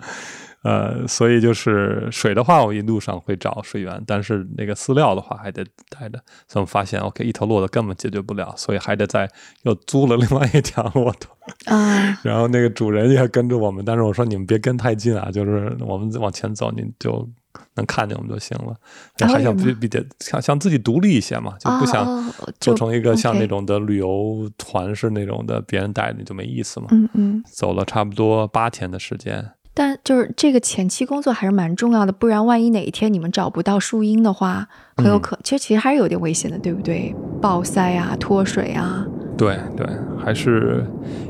[0.64, 6.18] 呃，所以就是水的话，我一路上会找水源，但是那个饲料的话还得带着。
[6.48, 9.30] 所以我们发现，OK，一头骆驼根本解决不了，所以还得再
[9.64, 11.36] 又租了另外一条骆驼。
[11.66, 17.30] 啊， 然后那个主人也跟着我们，但是我说你们别跟太近啊，就是我们往前走，你就
[17.76, 18.72] 能看见我们就行了。
[19.20, 26.88] 啊还想比比得想想自己独立一些嘛，就不想哦做成一个像那种的旅游团是那种的，别人带你就没意思嘛。
[26.92, 37.14] 嗯嗯，走了差不多八天的时间，但就是这个前期工作还是蛮重要的，不然万一哪一天你们找不到树荫的话，很有嗯可、其实其实还是有点危险的，对不对？
[37.42, 39.06] 暴晒啊，脱水啊，
[39.38, 39.86] 对对，
[40.24, 40.86] 还是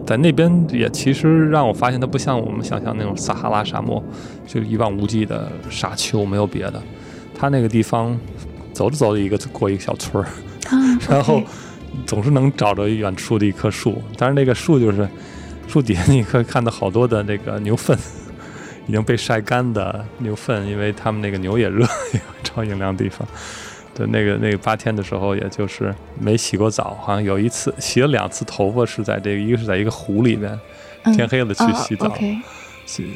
[0.06, 4.04] 在那边也其实让我发现它不像我们想象那种撒哈拉沙漠，
[4.46, 6.82] 就一望无际的沙丘，没有别的。
[7.34, 8.20] 它那个地方
[8.74, 10.28] 走着走着一个过一个小村儿，
[10.70, 11.42] 啊， 然后
[12.06, 15.08] 总是能找着远处的一棵树，但是那个树就是
[15.68, 17.98] 树底下你可以看到好多的那个牛粪，
[18.88, 21.80] 已经被晒干的牛粪，因为他们那个牛也热，
[22.14, 23.28] 也会找阴凉地方。
[23.96, 30.60] 对，那个那个八天的时候，也就是没洗过澡，好像有一次洗了两次头发，是在这个一个是在一个湖里边，
[31.04, 32.12] 嗯天黑了去哦洗澡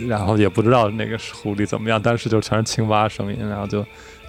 [0.07, 3.83] 然后也不知道那个湖里怎么样，但是就全是青蛙声音，然后就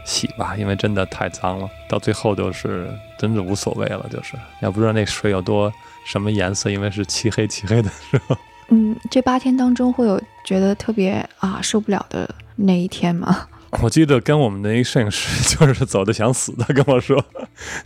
[0.05, 5.72] 洗吧，因为真的太脏了，到最后就是真的无所谓了，就是也不知道那水有多
[6.05, 8.37] 什么颜色，因为是漆黑漆黑的时候。
[8.70, 13.46] 嗯，这八天当中会有觉得特别啊受不了的那一天吗？
[13.82, 17.22] 我记得跟我们的一摄影师就是走的想死，的跟我说，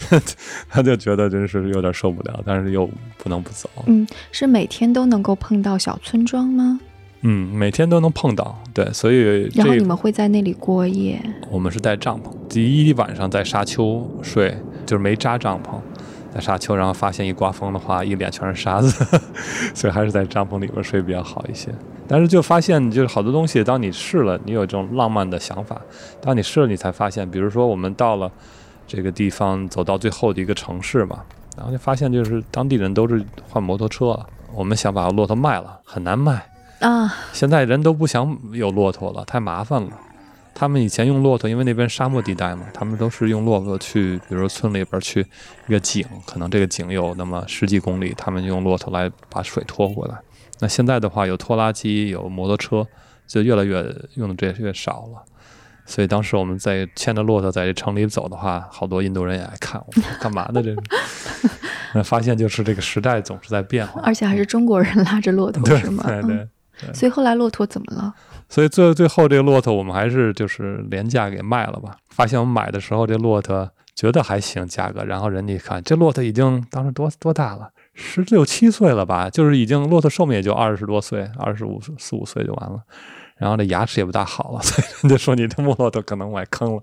[0.70, 3.68] 他就觉得真是有点受不了，但是又不能不走。
[3.87, 6.79] 嗯，是每天都能够碰到小村庄吗？
[7.22, 11.20] 嗯，每天都能碰到，对，所以然后你们会在那里过夜？
[11.51, 15.81] 我们是带帐篷，第一晚上在沙丘睡，就是没扎帐篷，
[16.33, 19.05] 在沙丘，然后发现一刮风的话，一脸全是沙子，
[19.75, 21.75] 所以还是在帐篷里边睡比较好一些。
[22.09, 25.77] 但是就发现，就是好多东西，当你试了，你有这种浪漫的想法；
[26.21, 28.31] 当你试了，你才发现，比如说我们到了
[28.87, 31.21] 这个地方，走到最后的一个城市嘛，
[31.57, 34.27] 然后就发现，就是当地人都是换摩托车了。
[34.55, 36.45] 我们想把骆驼卖了，很难卖。
[36.81, 39.91] 啊，现在人都不想有骆驼了，太麻烦了。
[40.55, 45.25] 他们以前用骆驼，因为那边沙漠地带嘛，他们都是用骆驼去，比如说村里边去
[45.67, 50.17] 一个井，可能这个井有那么十几公里，他们用骆驼来把水拖过来。
[50.62, 52.87] 那现在的话，有拖拉机，有摩托车，
[53.27, 55.25] 就越来越用的这越少了。
[55.85, 60.62] 所以当时我们在牵着骆驼在这城里走的话，好多印度人也爱看我们干嘛呢？
[60.62, 60.79] 这是。
[61.94, 66.05] 那发现就是这个时代总是在变化，而且还是中国人拉着骆驼 对是吗？
[66.07, 66.37] 对对。
[66.37, 66.48] 嗯
[66.94, 68.14] 所以后来骆驼怎么了？
[68.48, 71.96] 所以最最后这个骆驼，我们还是就是廉价给卖了吧。
[72.11, 82.81] 发现我们买的时候，这骆驼觉得还行价格，然后人家一看，这骆驼已经当时多多大了，十六七岁了吧，就是已经骆驼寿命也就二十多岁，二十五四五岁就完了。
[83.37, 86.83] 然后这牙齿也不大好了，所以人家说你这木骆驼可能崴坑了。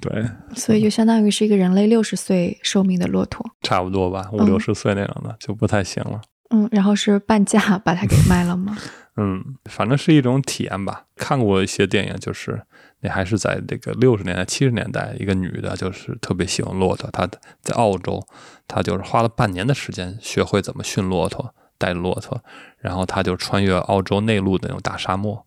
[0.00, 3.44] 对，所以就相当于是一个人类六十岁寿命的骆驼。
[3.62, 6.20] 差不多吧，五六十岁那种的、就不太行了。
[6.50, 8.76] 嗯，然后是半价把它给卖了吗？
[9.16, 11.04] 嗯，反正是一种体验吧。
[11.16, 12.62] 看过一些电影，就是
[13.04, 17.10] 那还是在这个六十年代、七十年代，一个女的，就是特别喜欢骆驼。
[17.10, 17.28] 她
[17.60, 18.26] 在澳洲，
[18.66, 22.42] 她就是花了半年的时间学会怎么驯骆驼，带骆驼，
[22.78, 25.44] 然后她就穿越澳洲内陆的那种大沙漠，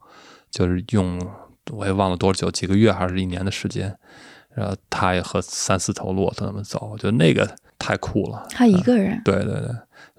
[0.52, 1.20] 就是用
[1.72, 3.98] 我也忘了多久，几个月还是一年的时间，
[4.54, 8.46] 然后她也和三四头骆驼那么走，我觉得那个太酷了。
[8.52, 9.20] 她一个人。
[9.26, 9.70] 对对对，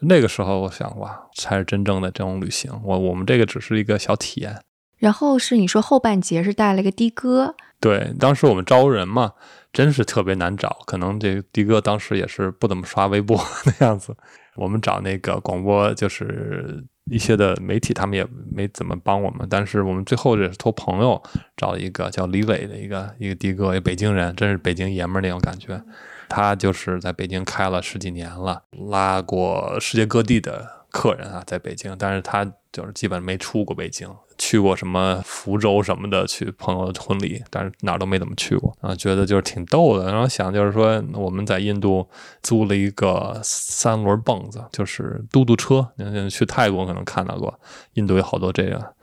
[0.01, 2.73] 那个时候我想哇，才是真正的这种旅行。
[2.83, 4.61] 我我们这个只是一个小体验。
[4.99, 9.33] 然后是你说后半截是带了个的哥，对，当时我们招人嘛，
[9.73, 13.41] 真是特别难找，可能这的哥当时也是不怎么刷微博
[13.81, 14.17] 那样子。
[14.57, 19.47] 我们找那个广播，就是一些的媒体，他们也没怎么帮我们。
[19.49, 21.23] 但是我们最后也是托朋友
[21.57, 25.81] 找了一个叫李磊的一个一个的哥，一个北京人，真是北京爷们儿那种感觉。
[26.29, 40.11] 他就是在北京开了十几年了，拉过世界各地的客人啊，在北京，但是他就是基本没出过北京，去过什么福州什么的，去朋友的婚礼，但是哪儿都没怎么去过啊，觉得就是挺逗的。
[40.11, 42.09] 然后想就是说，我们在印度
[42.43, 47.59] 租了一个三轮蹦子，就是嘟嘟车，你去泰国可能看到过，
[47.95, 48.95] 印度有好多这个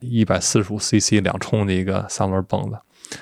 [0.00, 2.78] 一百四十五 CC 两冲的一个三轮蹦子。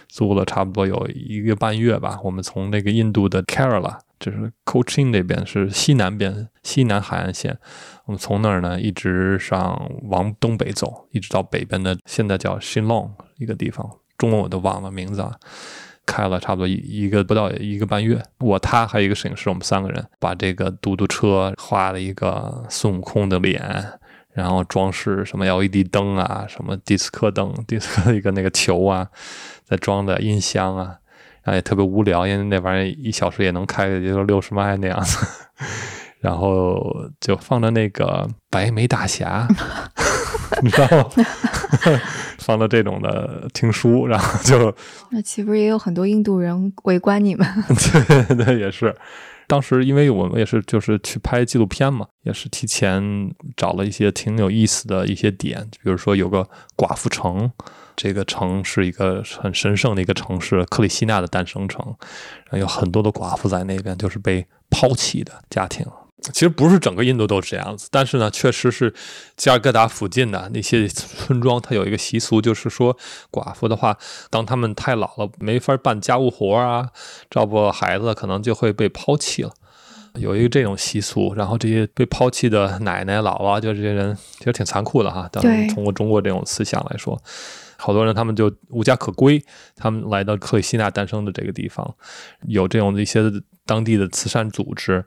[0.08, 2.18] 租了差不多有一个半月吧。
[2.22, 7.58] 我们从那个印度的 Kerala，就是 Cochin 那边是西南边西南海岸线，
[8.06, 15.36] 我们从那儿呢一直上往东北走，一直到北边的现在叫 Shillong 一个地方，中文我都忘了名字啊。
[16.06, 23.98] 开了差不多一一个不到一个半月，我他还有一个摄影师，我们三个人把这个嘟嘟车画了一个孙悟空的脸。
[24.34, 29.06] 然后装饰什么 LED 灯啊，什么迪斯科灯，迪斯科一个那个球啊，
[29.62, 30.96] 再装的音箱啊，
[31.42, 35.18] 然后也特别无聊，因为那玩意儿一小时也能开个也就六十迈那样子，
[36.20, 36.80] 然后
[37.20, 39.48] 就放着那个白眉大侠，
[40.62, 41.26] 你知道吗？
[42.38, 44.74] 放了这种的听书，然后就
[45.10, 47.46] 那岂不是也有很多印度人围观你们？
[47.68, 48.94] 对对也是。
[49.48, 53.02] 当时因为我们也是就是去拍纪录片嘛，也是提前
[53.56, 57.50] 找了一些挺有意思的一些点，比如说有个寡妇城，
[58.02, 61.80] 这个城是一个很神圣的一个城市，克里希纳的诞生城，
[62.46, 65.86] 然后有很多的寡妇在那边，就是被抛弃的家庭。
[66.32, 68.92] 其实不是整个印度都是这样子，但是呢，确实是
[69.36, 72.98] 加尔各答附近的那些村庄，它有一个习俗，就是说
[73.30, 73.96] 寡妇的话，
[74.30, 76.88] 当他们太老了，没法办家务活啊，
[77.30, 79.52] 照顾孩子，可能就会被抛弃了。
[80.16, 85.28] 有一个这种习俗，然后这些被抛弃的奶奶、姥姥，就这些人，其实挺残酷的哈。
[85.30, 87.16] 当然，通过中国这种思想来说，
[87.82, 91.96] 好多人他们就无家可归，他们来到克里希纳诞生的这个地方，
[92.46, 93.20] 有这种一些
[93.66, 95.04] 当地的慈善组织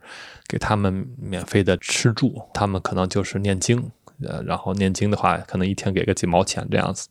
[0.47, 3.91] 给他们免费的吃住，他们可能就是念经，
[4.23, 7.07] 呃，然后念经的话，可能一天给个几毛钱这样子，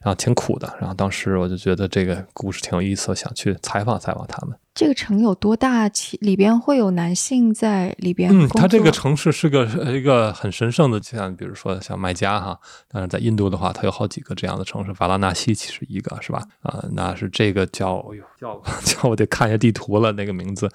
[0.00, 0.72] 然后挺苦的。
[0.80, 4.56] 然后当时我就觉得这个故事挺有意思，想去采访采访他们。
[4.74, 5.88] 这个城有多大？
[5.88, 12.56] 其里边会有男性在里边嗯，工它这个城市是个呃一个很神圣的，像比如说像麦加哈，
[12.86, 16.44] 但是在印度的话，它有好几个这样的城市，瓦拉纳西其实一个是吧？
[16.62, 20.70] 啊、那是这个叫哎呦叫 叫我得看一下地图了那个名字，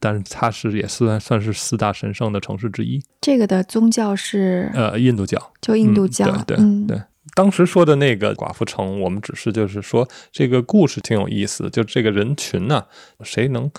[0.00, 5.52] 但是它是也算算是四大神圣的城市之一，这个的宗教是呃，印度教。
[5.60, 7.00] 就印度嗯教，对对嗯对。
[7.36, 12.86] 当时说的那个寡妇城，我们只是就是说这个故事挺有意思，就这个人群呢、
[13.22, 13.70] 谁能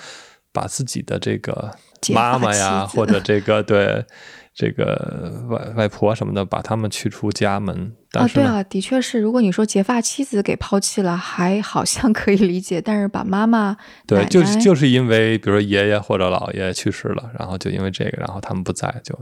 [0.53, 1.75] 把自己的这个
[2.13, 4.05] 妈妈呀，或者这个对
[4.53, 9.19] 这个外外婆什么的，把他们驱出家门，但啊，对啊，的确是。
[9.19, 19.17] 如果你说结发妻子给抛弃了，还好像可以理解，但是把妈妈、对，就是就是因为比如说爷爷或者姥爷去世了，然后就因为这个，然后他们不在，就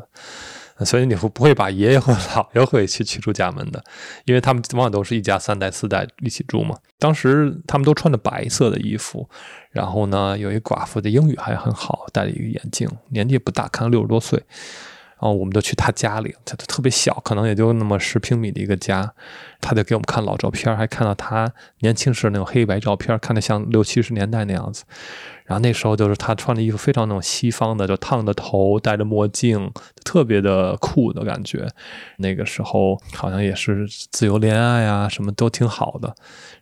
[0.86, 3.84] 所以你会不会把爷爷或姥爷会去驱出家门的？
[4.26, 6.76] 因为他们往往都是一家三代四代一起住嘛。
[6.98, 9.30] 当时他们都穿着白色的衣服，
[9.72, 14.42] 然后呢，有一寡妇的英语还很好，戴了一个眼镜，年纪也不大，看了六十多岁。
[15.22, 19.14] 然后我们就去他家里，他特别小，可能也就那么十平米的一个家，
[19.62, 24.84] 他就给我们看老照片，还看到他年轻时那种黑白照片，看着像六七十年代那样子。
[25.46, 29.72] 然后那时候就是他穿的衣服非常那种西方的，就烫着头，戴着墨镜，
[30.06, 31.68] 特别的酷的感觉。
[32.18, 36.14] 那个时候好像也是自由恋爱啊，什么都挺好的。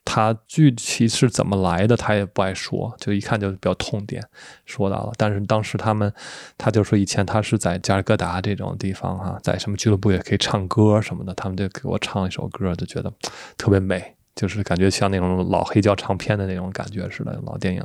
[0.06, 4.24] 他具体是怎么来的，他也不爱说，就一看就比较痛点
[4.66, 5.12] 说到了。
[5.18, 6.14] 但是当时他们，
[6.58, 13.14] 他就说以前他是在加尔各答这种地方哈、在什么俱乐部也可以唱歌什么的，他们就给我唱一首歌，就觉得
[13.58, 17.84] 特别美，就是感觉像那种老黑胶唱片的那种感觉似的，老电影。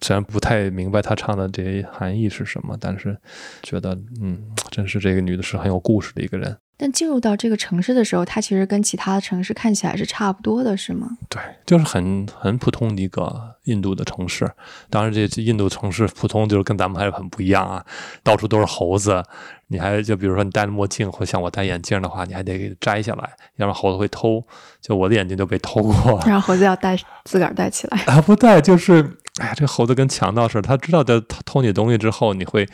[0.00, 3.16] 虽然不太明白他唱的这些含义是什么，但是
[3.62, 6.56] 觉得嗯，真是这个女的是很有故事的一个人。
[6.76, 11.08] 但进入到这个城市的时候，它其实跟其他的城市看起来是差不多的，是吗？
[11.28, 14.50] 对，就是很很普通的一个印度的城市。
[14.90, 17.84] 当然，这这印度城市普通就是跟咱们还是很不一样啊，
[18.22, 19.22] 到处都是猴子。
[19.68, 24.44] 你还就比如说你戴着墨镜，或像我戴眼镜的话，你还得给摘下来，要不然猴子会偷。
[24.80, 27.98] 就我的眼镜就被偷过，然后猴子要戴自个儿戴起来。
[28.06, 32.68] 啊，不戴就是，哎呀，这猴子跟强盗似的，他知道的，他偷你东西之后，你会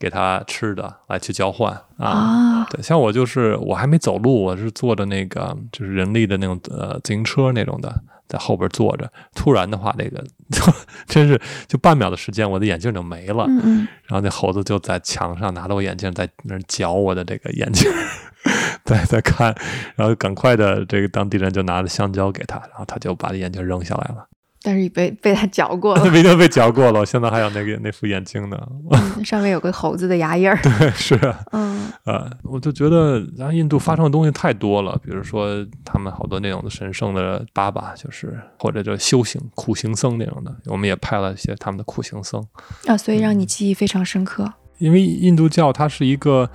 [0.00, 2.08] 给他吃的来去交换啊。
[2.08, 7.94] 啊，对，像我就是我还没走路，我是坐着那个就是人力的那种呃自行车那种的，
[8.26, 9.08] 在后边坐着。
[9.34, 10.24] 突然的话，那个
[11.06, 13.44] 真是就半秒的时间，我的眼镜就没了。
[13.46, 17.88] 嗯嗯，然后那猴子就在墙上拿着我眼镜，在那嚼我的这个眼镜，
[18.84, 19.54] 在在看，
[19.94, 24.26] 然后赶快的这个当地人就拿着香蕉给他，然后他就把眼镜扔下来了。
[24.62, 28.58] 但是被被他嚼过了， 已经被嚼过了，我现在还有那个那副眼镜呢。
[28.90, 30.58] 嗯上面有个猴子的牙印儿。
[30.62, 42.42] 对是啊，嗯啊，我就觉得，然后印度发生的东西太多了，比如说他们好多那种的神圣的爸爸，就是或者就修行苦行僧那种的，我们也拍了一些他们的苦行僧。
[42.86, 44.52] 啊，所以让嗯你记忆非常深刻。
[44.78, 46.48] 因为印度教它是一个，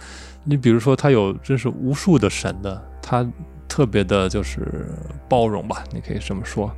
[0.46, 3.24] 你比如说它有真是无数的神的，它
[3.68, 4.88] 特别的就是
[5.28, 6.72] 包容吧，你可以这么说。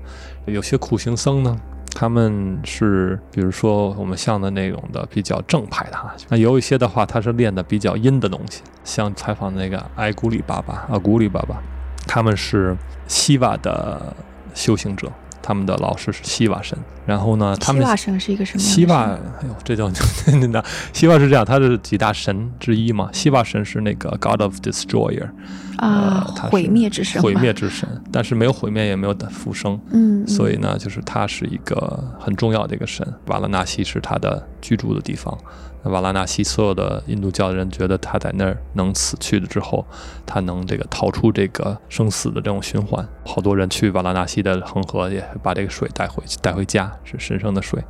[0.46, 1.60] 有些苦行僧呢，
[1.94, 11.62] 他们是比如说我们像的那种的比较正派的哈，那有一些的话，他是练的比较阴的东西，像采访那个艾古里爸爸阿古里爸爸，
[12.08, 12.76] 他们是
[13.08, 14.16] 西瓦的
[14.54, 15.12] 修行者。
[15.40, 19.90] 他们的老师是西瓦神，然后呢，他们希瓦神是一个什么样的西瓦，神哎呦，这叫
[20.42, 23.10] 那那西瓦是这样，他是几大神之一嘛。
[23.14, 25.30] 西瓦神是那个 God of Destroyer，
[25.78, 27.54] 啊呃，他是毁灭之神，毁灭。
[27.54, 33.08] 之神，但是没有毁灭，也没有复生，嗯，嗯所以呢，就是他是一个很重要的一个神。
[33.28, 35.36] 瓦拉纳西是他的居住的地方。
[35.84, 39.86] 那瓦拉纳西所有的印度教的人觉得他在那儿能死去了之后，
[40.26, 43.08] 他能这个逃出这个生死的这种循环。
[43.26, 47.84] 好多人去瓦拉纳西的恒河也把这个水带回去带回家，是神圣的水。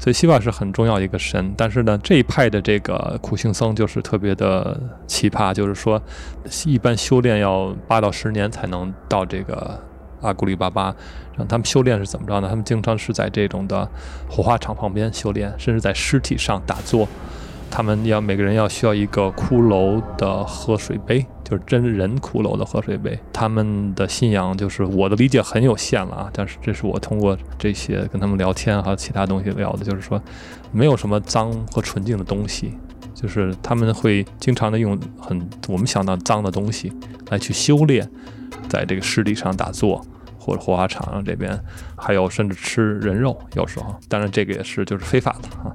[0.00, 6.00] 所以希瓦是很重要的一个神，但是呢，这一派的这个苦行僧就是特别的奇葩，就是说，
[6.64, 9.76] 一般修 修炼要八到十年才能到这个
[10.20, 10.84] 阿古里巴巴。
[11.32, 12.48] 然后他们修炼是怎么着呢？
[12.48, 13.88] 他们经常是在这种的
[14.30, 17.08] 火化场旁边修炼，甚至在尸体上打坐。
[17.70, 23.18] 他们要每个人要需要一个骷髅的喝水杯，就是真人骷髅的喝水杯。
[23.32, 30.22] 他们的信仰就是我的理解很有限了啊，但是这是我通过这些跟他们聊天还有其他东西聊的，就是说
[30.70, 32.74] 没有什么脏和纯净的东西，
[33.20, 36.92] 就是他们会经常的用很我们想到脏的东西
[37.30, 38.08] 来去修炼，
[38.68, 40.04] 在这个尸体上打坐。
[40.40, 41.60] 或者火化场上这边，
[41.94, 45.68] 还有甚至吃人肉，有时候，当然这个也是就是非法的啊，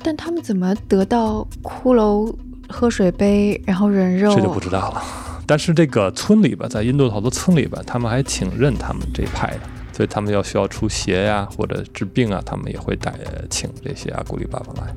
[0.00, 2.32] 但他们怎么得到骷髅
[2.68, 4.32] 喝水杯， 然后人肉？
[4.32, 5.02] 这就不知道了。
[5.44, 9.60] 但是这个村里吧，在印度的好多村里吧，他们还挺认他们这一派的，
[10.02, 13.14] 所以他们要需要出血呀、或者治病啊，他们也会带
[13.48, 14.92] 请这些阿古丽爸爸来。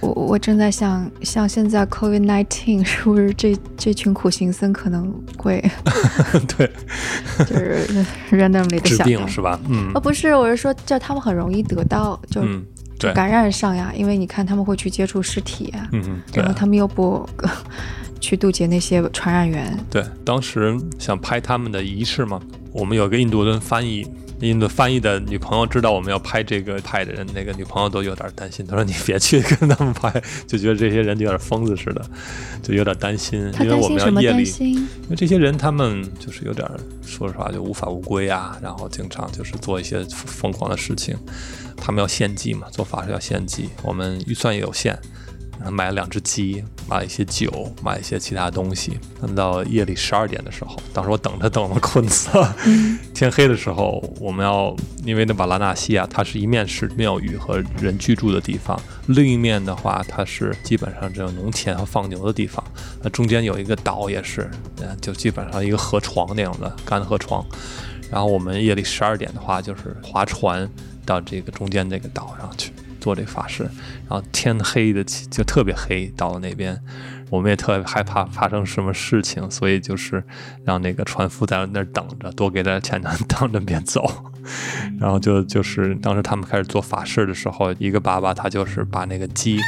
[0.00, 5.60] 我我我正在想，像现在 COVID nineteen 是不是这这群苦行僧可能会
[6.56, 6.70] 对，
[7.38, 9.58] 就是 randomly 的 病是吧？
[9.68, 12.64] 嗯哦，不是，我是说，叫他们很容易得到就、嗯，
[12.96, 17.28] 对，感染上呀，因为你看他们会去接触尸体啊，嗯嗯，然后他们又不
[18.20, 22.40] 去渡劫那些传染源，对，当时想拍他们的仪式嘛，
[22.70, 24.06] 我们有个印度人翻译。
[24.40, 28.66] 印度翻译的女朋友知道我们要拍这个派的人，那个女朋友都有点担心。
[28.66, 30.12] 她说：“你别去跟他们拍，
[30.46, 32.04] 就觉得这些人就有点疯子似的，
[32.62, 33.50] 就有点担心。
[33.52, 33.88] 他因为我？
[33.88, 36.68] 们要夜里，因为这些人他们就是有点，
[37.06, 41.16] 说实话就无法无归啊，然后经常就是做一些疯狂的事情。
[41.76, 44.98] 他们要献祭嘛，做法是要献祭，我们预算也有限，
[45.70, 48.98] 买了两只鸡，买了一些酒，买了一些其他东西。
[49.20, 52.56] 等到夜里十二点的时候，当时我等着等的困死了。
[53.14, 62.64] 天黑的时候，我们要因为那瓦拉纳西啊，它是一面是庙宇和人居住的地方，另一面的话，它是基本上只有农田和放牛的地方。
[63.02, 64.50] 那中间有一个岛，也是，
[64.80, 67.44] 呃，就基本上一个河床那样的干河床。
[68.10, 70.68] 然后我们夜里十二点的话，就是划船
[71.04, 72.70] 到这个中间这个岛上去
[73.04, 73.64] 做这法事。
[74.08, 76.80] 然后天黑的起就特别黑，到了那边，
[77.28, 80.24] 我们也特别害怕发生什么事情，所以就是
[80.64, 82.98] 让那个船夫在那儿等着，多给点钱，
[83.28, 84.02] 当着面走。
[84.98, 89.58] 然后就就是当时他们开始做法事的时候，一个爸爸他就是把那个鸡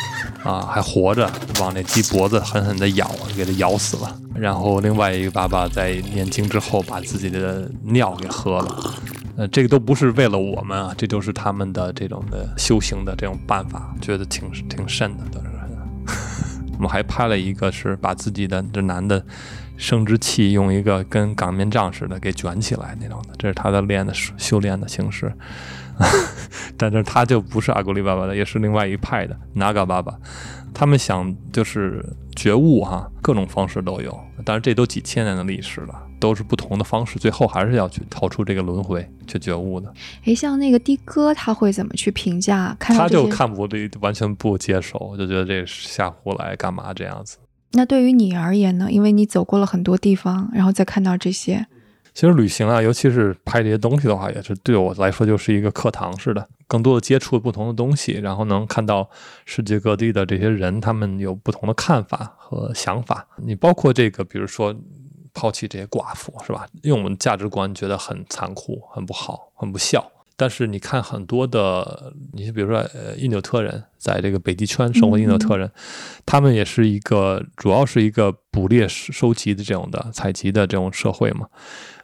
[0.42, 1.30] 啊还活着
[1.60, 4.18] 往那鸡脖子狠狠地咬，给它咬死了。
[4.34, 8.94] 然后另外一个爸爸在念经之后把自己的尿给喝了。
[9.36, 15.46] 呃，这个都不是为了我们啊，这就是他们的这种的修行的这种办法，觉得挺挺慎的，都是。
[16.76, 19.24] 我们还拍了一个是把自己的这男的
[19.76, 25.32] 生殖器用一个跟擀面杖似的给卷起来那种的，这是他的练的修炼的形式。
[26.76, 30.14] 但是他就不是阿古丽巴巴的，也是另外一派的拿嘎巴巴。
[30.74, 32.04] 他们想就是
[32.36, 39.92] 觉悟哈，各种方式都有，但是这都几千年的历史了，都是不同的方式，最后还是要去逃出这个轮回，去觉悟的。
[40.24, 42.76] 诶，像那个的哥他会怎么去评价？
[42.78, 47.38] 看他就看不对，完全不接受，就觉得这是瞎胡来干嘛这样子。
[47.72, 48.88] 那对于你而言呢？
[48.90, 51.66] 因为你走过了很多地方，然后再看到这些，
[52.14, 59.10] 其实旅行啊，尤其是拍这些东西的话，也是对我来说就是一个课堂似的，更多的接触不同的东西，然后能看到
[59.44, 63.26] 世界各地的这些人，他们有不同的看法和想法。
[63.44, 64.74] 你包括这个，比如说
[65.36, 66.66] 抛弃这些寡妇，是吧？
[66.82, 70.10] 因为我们价值观觉得很残酷、很不好、很不孝。
[70.38, 75.70] 但是你看很多的，你比如说呃，印度特人在这个北极圈生活的印度特人，
[76.24, 81.46] 他们也是一个主要是一个捕猎收收集的这种的采集的这种社会嘛。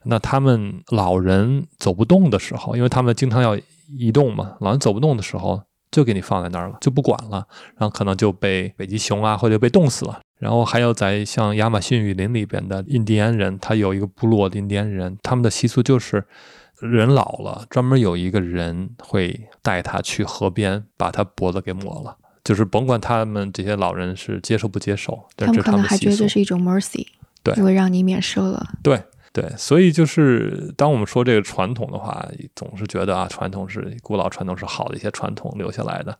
[0.05, 3.59] 那他们老人走不动的时候，因为他们经常要
[3.89, 10.21] 移动嘛，老人走不动的时候就给你放在那儿了，就不管了，然后可能就被北极熊啊或者被冻死了。
[10.43, 16.25] 然后还有在像亚马逊雨林里边的印第安人，他有一个部落的印第安人，他们的习俗就是。
[16.81, 22.17] 人老了，专门有一个人会带他去河边，把他脖子给抹了。
[22.43, 26.29] 就是甭管他们这些老人是接受不接受，这他们可能是他们的习俗还觉得这。
[26.29, 27.07] 是一种 mercy，
[27.45, 28.67] 对因为让你免受了。
[28.83, 29.01] 对
[29.33, 36.19] 对，所以就是当我们说这个传统的话，总是觉得啊，传统是古老传统是好的一些传统留下来的，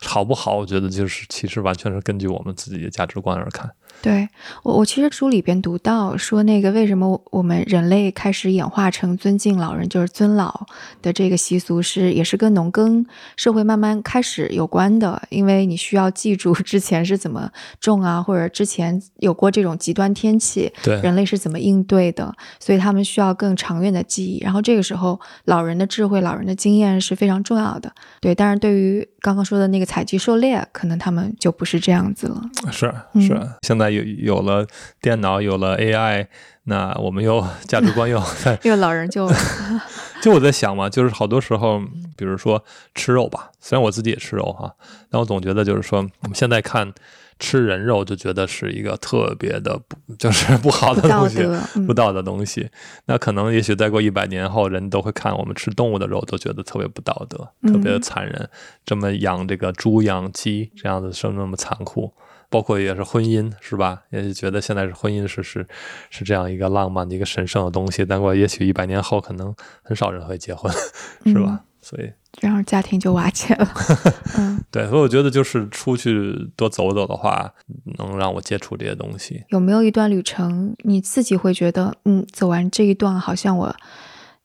[0.00, 0.58] 好不好？
[0.58, 3.68] 我觉得就是其实完全是根据我们自己的价值观而看。
[4.02, 4.28] 对
[4.64, 10.66] 我，我其实书里边读到说，那个为什么我我们人类开始演化成尊敬老人，就是尊老
[11.00, 15.22] 的这个习俗是，也是跟农耕社会慢慢开始有关的。
[15.30, 17.48] 因为你需要记住之前是怎么
[17.80, 24.40] 种啊，或者之前有过这种极端天气，对人类是怎么应对的，所以他们需要更长远的记忆。
[24.42, 27.92] 然后这个时候，老人的智慧、老人的经验是非常重要的。
[28.20, 32.42] 对，但是对于刚刚说的那个采集狩猎，可能他们就不是这样子了。
[32.72, 34.66] 是嗯是，现在有有了
[35.00, 36.26] 电脑，有了 AI，
[36.64, 39.30] 那我们又 价值观又在 因为老人就
[40.22, 41.80] 就我在想嘛，就是好多时候，
[42.16, 42.64] 比如说
[42.94, 44.74] 吃肉吧，虽然我自己也吃肉哈，
[45.10, 46.92] 但我总觉得就是说，我们现在看
[47.40, 51.42] 吃人肉就觉得是一个特别的不，就是不好的东西，
[51.84, 52.70] 不，道德的东西。
[53.06, 58.48] 那可能也许再过一百年后，人都会看我们吃动物的肉，都觉得特别不道德，特别的嗯残忍。
[58.84, 62.12] 这么养这个猪、养鸡，这样子生那么残酷。
[62.52, 64.02] 包括也是婚姻，是吧？
[64.10, 65.66] 也是觉得现在是婚姻是是
[66.10, 70.70] 是这样一个浪漫的一个神圣的东西，但过也许一百年后，可能很少人会结婚，
[71.26, 71.48] 是吧？
[71.50, 72.08] 嗯所以
[72.40, 73.68] 然后家庭就瓦解了。
[74.38, 77.52] 嗯，对，所以我觉得就是出去多走走的话，
[77.98, 79.42] 能让我接触这些东西。
[79.48, 83.74] 有没有一段旅程，你自己会觉得，嗯，走完这一段，好像我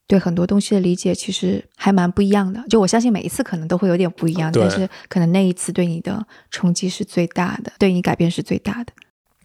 [0.08, 2.64] 对很多东西的理解其实还蛮不一样的。
[2.70, 8.94] 就我相信每一次可能都会有点不一样，但是可能那一次对你的冲击是最大的，对你改变是最大的。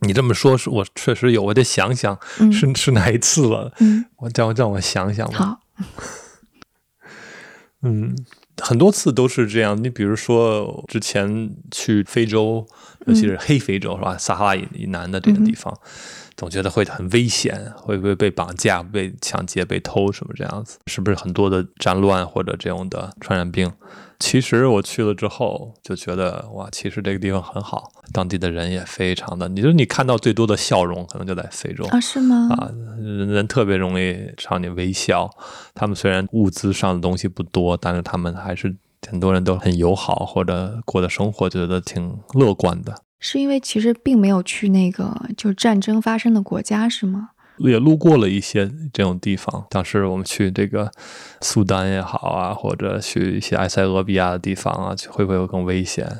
[0.00, 3.72] 你这么说，是我确实有，我得想想嗯是是哪一次了。
[3.78, 5.38] 嗯，我让我让我想想吧。
[5.38, 5.60] 好，
[7.82, 8.16] 嗯，
[8.60, 9.80] 很多次都是这样。
[9.80, 12.66] 你比如说，之前去非洲，
[13.06, 14.18] 尤其是黑非洲、是吧？
[14.18, 15.76] 撒哈拉以以南的这个地方，
[16.36, 20.78] 总觉得会很危险，会不会被绑架、被抢劫、被偷什么这样子？
[20.86, 23.72] 是不是很多的战乱或者这种的传染病？
[24.18, 32.48] 其实我去了之后就觉得，哇，其实这个地方很好，当地的人也非常的，你就你看到最多的笑容，可能就在非洲啊，是吗？
[32.50, 35.28] 啊，人人特别容易朝你微笑。
[35.74, 38.72] 他们虽然物资上的东西不多，但是他们还是
[39.10, 42.94] 很多人都很友好，或者过的生活觉得挺乐观的。
[43.22, 47.30] 是因为其实并没有去那个就是战争发生的国家，是吗？
[47.58, 50.90] 也路过了一些这种地方，当时我们去这个
[51.40, 56.10] 苏丹也好啊，或者去一些埃塞俄比亚的地方啊，会不会有更危险？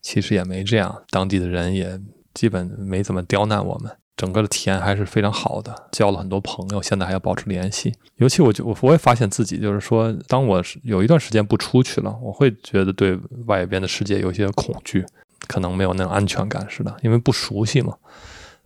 [0.00, 1.98] 其实也没这样，当地的人也
[2.32, 3.90] 基本没怎么刁难我们。
[4.14, 7.92] 整个的体验还是非常好的，交了很多朋友，现在还要保持联系。
[8.16, 15.04] 尤其我就我我也发现自己，就是说，当我有一段时间不出去了，我会觉得对外边的世界有一些恐惧，
[15.52, 17.94] 可能没有那种安全感似的，因为不熟悉嘛。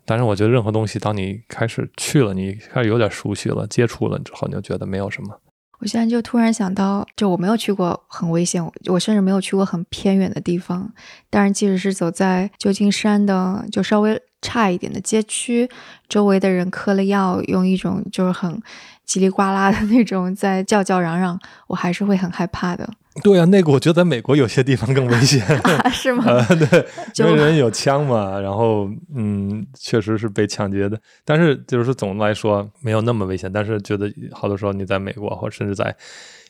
[0.05, 5.41] 但是我觉得任何东西，当你开始去了，你开始有点熟悉了，接触了之后，你就觉得没有什么。
[5.81, 10.91] 我现在就突然想到，就我没有去过很危险，我甚至没有去过很偏远的地方。
[11.29, 15.69] 但是即使是走在旧金山的就稍微差一点的街区，
[16.09, 18.63] 周围的人嗑了药，用一种就是很
[19.07, 22.89] 叽里呱啦的那种在叫叫嚷嚷，我还是会很害怕的。
[23.23, 25.45] 对啊，那个我觉得在美国有些地方更危险。
[25.83, 26.25] 啊、是吗？
[26.27, 26.87] 呃，对，
[27.17, 31.01] 因为人有枪嘛，然后嗯，确实是被抢劫的。
[31.25, 35.95] 但是就是说总的来说没有那么危险，但是觉得好多时候你在美国，或甚至在，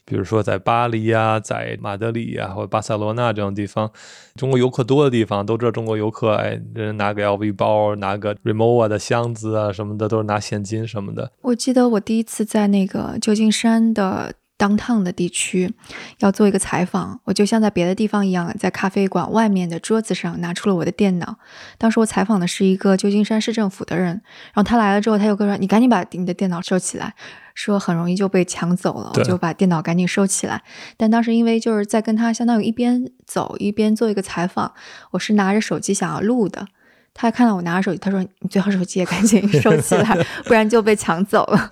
[0.04, 3.90] 比如说在巴黎呀、在马德里呀、或者巴塞罗那这种地方，
[4.34, 11.32] 中国游客多的地方，都知道中国游客哎，人拿个 LV 包，拿个 Rimowa 的箱子啊什么的，都是拿现金什么的。
[11.42, 15.72] 我记得我第一次在那个旧金山的 downtown 的地区
[16.18, 21.36] 要做一个采访，我就像在别的地方一样，在咖啡馆外面的桌子上拿出了我的电脑。
[21.78, 27.14] 当时我采访的是一个旧金山市政府的人，然后他来了之后，他又跟我说：“你赶紧把你的电脑收起来。”
[27.54, 30.62] 说很容易就被抢走了，我就把电脑赶紧收起来。
[30.98, 34.74] 但当时因为就是在跟他相当于一边走一边做一个采访，
[35.12, 36.66] 我是拿着手机想要录的。
[37.14, 41.70] 他看到我拿着手机，他说：“你最好手机也赶紧收起来， 不然就被抢走了。”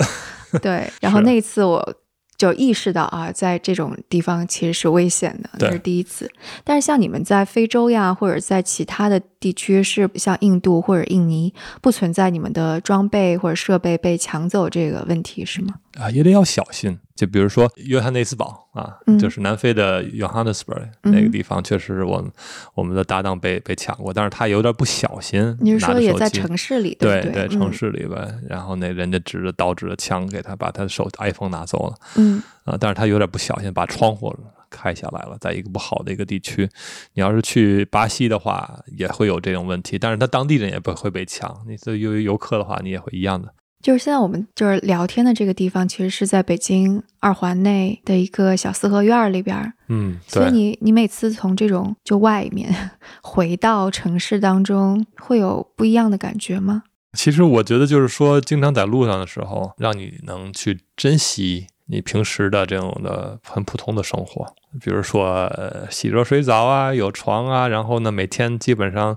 [0.62, 1.94] 对，然后那一次我
[2.36, 6.30] 就意识到啊，在这种地方其实是危险的，对这是第一次。
[6.62, 15.74] 但是像你们在非洲呀，或者在其他的地区，是像印度或者印尼，不存在你们的装备或者设备被抢走这个问题，是吗？
[15.98, 16.98] 啊，也得要小心。
[17.14, 22.32] 就比如说约翰内斯堡啊，嗯就是南非的 Johannesburg、嗯那个地方，确实我们
[22.74, 27.48] 我们的搭档被被抢过，但是他有点不小心，你是说也在城市里，对对对？
[27.48, 34.30] 城市里边，然后那人家指着刀指着枪给他把他的手 iPhone 拿走了嗯，啊，但是他有点不小心把窗户
[34.74, 36.68] 开下来了，在一个不好的一个地区。
[37.14, 41.64] 你要是去巴西的话，也会有这种问题，但是他当地人也不会被抢。
[41.68, 43.54] 你作为游游客的话，你也会一样的。
[43.82, 49.74] 就是现在我们就是聊天的这个地方，其实是在北京二环内的一个小四合院儿里边儿。
[49.88, 50.50] 嗯，所以。
[50.50, 52.74] 你你每次从这种就外面
[53.22, 56.84] 回到城市当中，会有不一样的感觉吗？
[57.12, 64.46] 其实我觉得就是说，经常在路上的时候，让你能去珍惜你平时的这种的很普通的生活，
[64.80, 65.50] 比如说、
[65.90, 69.16] 洗热水澡啊，有床啊，然后呢，每天基本上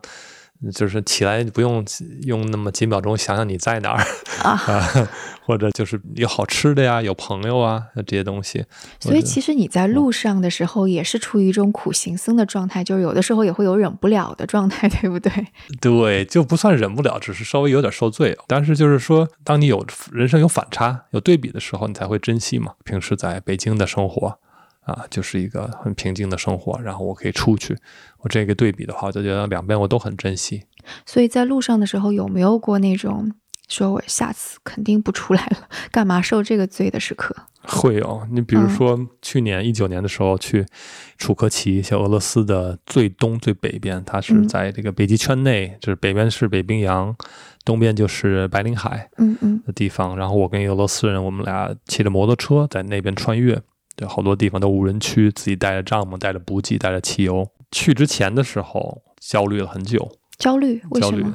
[0.73, 1.85] 就是起来不用
[2.23, 4.03] 用那么几秒钟想想你在哪儿
[4.43, 5.09] 啊， 啊，
[5.45, 8.65] 或者就是有好吃的呀，有朋友啊这些东西。
[8.99, 15.31] 所以其实你在路上的时候也是处于一种苦行僧的状态，就是有的时候也会有忍不了的状态， 对不对？
[15.79, 18.37] 对，就不算忍不了，只是稍微有点受罪。
[18.47, 22.73] 但是就是说，当你有人生有反差、有对比的时候，你才会珍惜嘛。
[22.83, 24.39] 平时在北京的生活
[24.87, 27.77] 啊，就是一个很平静的生活，然后我可以出去，
[28.19, 30.63] 我这个对比的话，我就觉得两边我都很珍惜。
[31.05, 33.33] 所以在路上的时候有没有过那种
[33.67, 37.35] 说我下次肯定不出来了，干嘛受这个罪的时刻？
[37.69, 40.65] 会有，你比如说去年一九年的时候去
[41.17, 47.13] 楚科奇，像俄罗斯的最东最北边，它是嗯在这个北极圈内，就是北边是北冰洋，
[47.65, 49.09] 东边就是白令海。
[49.17, 53.61] 嗯嗯的地方，然后我跟俄罗斯人，我们俩骑着摩托车在那边穿越，
[53.97, 57.45] 对，好多地方都无人区，自己带着帐篷、带着补给、带着汽油。
[57.71, 61.25] 去之前的时候焦虑了很久，焦虑为焦虑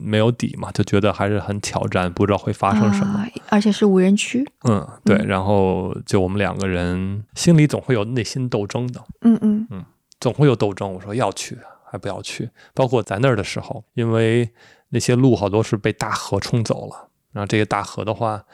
[0.00, 3.18] 没有底嘛，就觉得还是很挑战，不知道会发生什么。
[3.18, 4.48] 啊，而且是无人区。
[4.62, 9.84] 嗯，对，嗯然后就我们两个人心里总会有内心斗争的，嗯嗯嗯
[10.20, 10.90] 总会有斗争。
[10.94, 14.48] 我说要去还不要去，包括在那儿的时候，因为
[14.90, 18.44] 那些路好多是被大河冲走了，然后这些大河的话，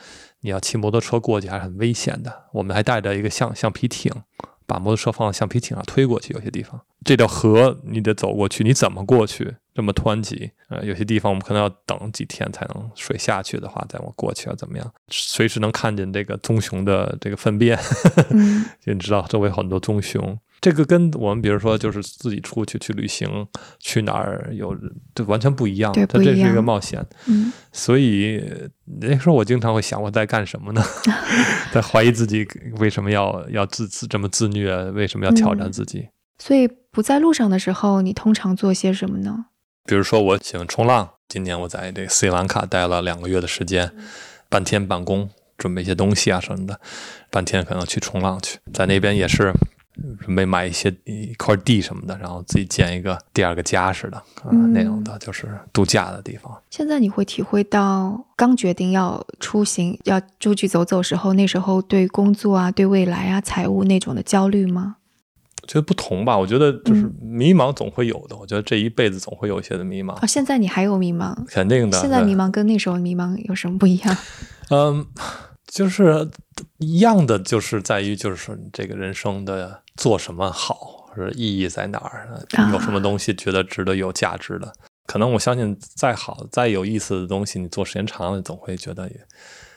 [0.40, 2.44] 你要骑摩托车过去还是很危险的。
[2.52, 4.12] 我们还带着一个橡橡皮艇，
[4.66, 9.56] 把摩托车放到橡皮艇上推过去，有些地方这条河你得走过去，你怎么过去？
[9.74, 14.92] 这么湍急，呃，有些地方我们可能要等几天才能水下去的话，再往过去啊，怎么样？
[15.08, 17.78] 随时能看见这个棕熊的这个粪便，
[18.30, 23.46] 嗯 就你知道周围很多棕熊，这个跟我们比如说就是自己出去去旅行，
[23.78, 24.76] 去哪儿有
[25.14, 28.42] 这完全不一样，对它这是一个冒险，嗯所以
[29.00, 30.82] 那时候我经常会想我在干什么呢？
[31.72, 32.46] 在怀疑自己
[32.78, 36.08] 为什么要要自自这么自虐，为什么要挑战嗯自己？
[36.38, 39.46] 所以不在路上的时候，你通常做些什么呢？
[39.84, 43.90] 比如说我喜欢冲浪，今年我在这个斯里兰卡待了两个月的时间，
[44.48, 46.80] 半天办公，准备一些东西啊什么的，
[47.30, 49.52] 半天可能去冲浪去，在那边也是
[50.20, 56.56] 准备买一些一块地什么的，然后自己建一个第二个家似的，啊、嗯那种的，就是度假的地方。
[56.70, 64.96] 现在你会体会到刚决定要出行、要出去走走时候，那时候对工作啊、对未来啊、财务那种的焦虑吗？
[65.62, 71.34] 我觉得不同吧，我觉得就是嗯迷茫总会有的，我觉得这一辈子总会有一些的迷茫，哦，现在你还有迷茫？
[71.46, 72.00] 肯定的。
[72.00, 74.16] 现在迷茫跟那时候迷茫有什么不一样？
[74.70, 75.04] 嗯，
[75.68, 76.28] 就是
[76.78, 80.74] 一样的，就是在于就是说你这个人生的做什么好，
[81.06, 84.72] 或者意义在哪儿，啊有什么东西觉得值得有价值的。
[85.06, 89.20] 可能我相信，再好再有意思的东西，你做时间长了，总会觉得也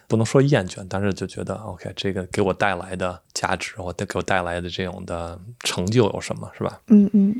[0.07, 6.81] 不能说厌倦，但是就觉得 OK，这个给我带来的价值，或者给我带来的这种的成就有什么，是吧？
[6.87, 7.35] 嗯嗯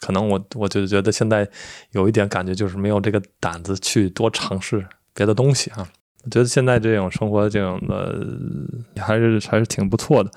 [0.00, 1.48] 可能我我就觉得现在
[1.92, 5.88] 有一点感觉，就是没有这个胆子去多尝试别的东西啊。
[6.24, 10.30] 我觉得现在这种生活这种的还是还是挺不错的，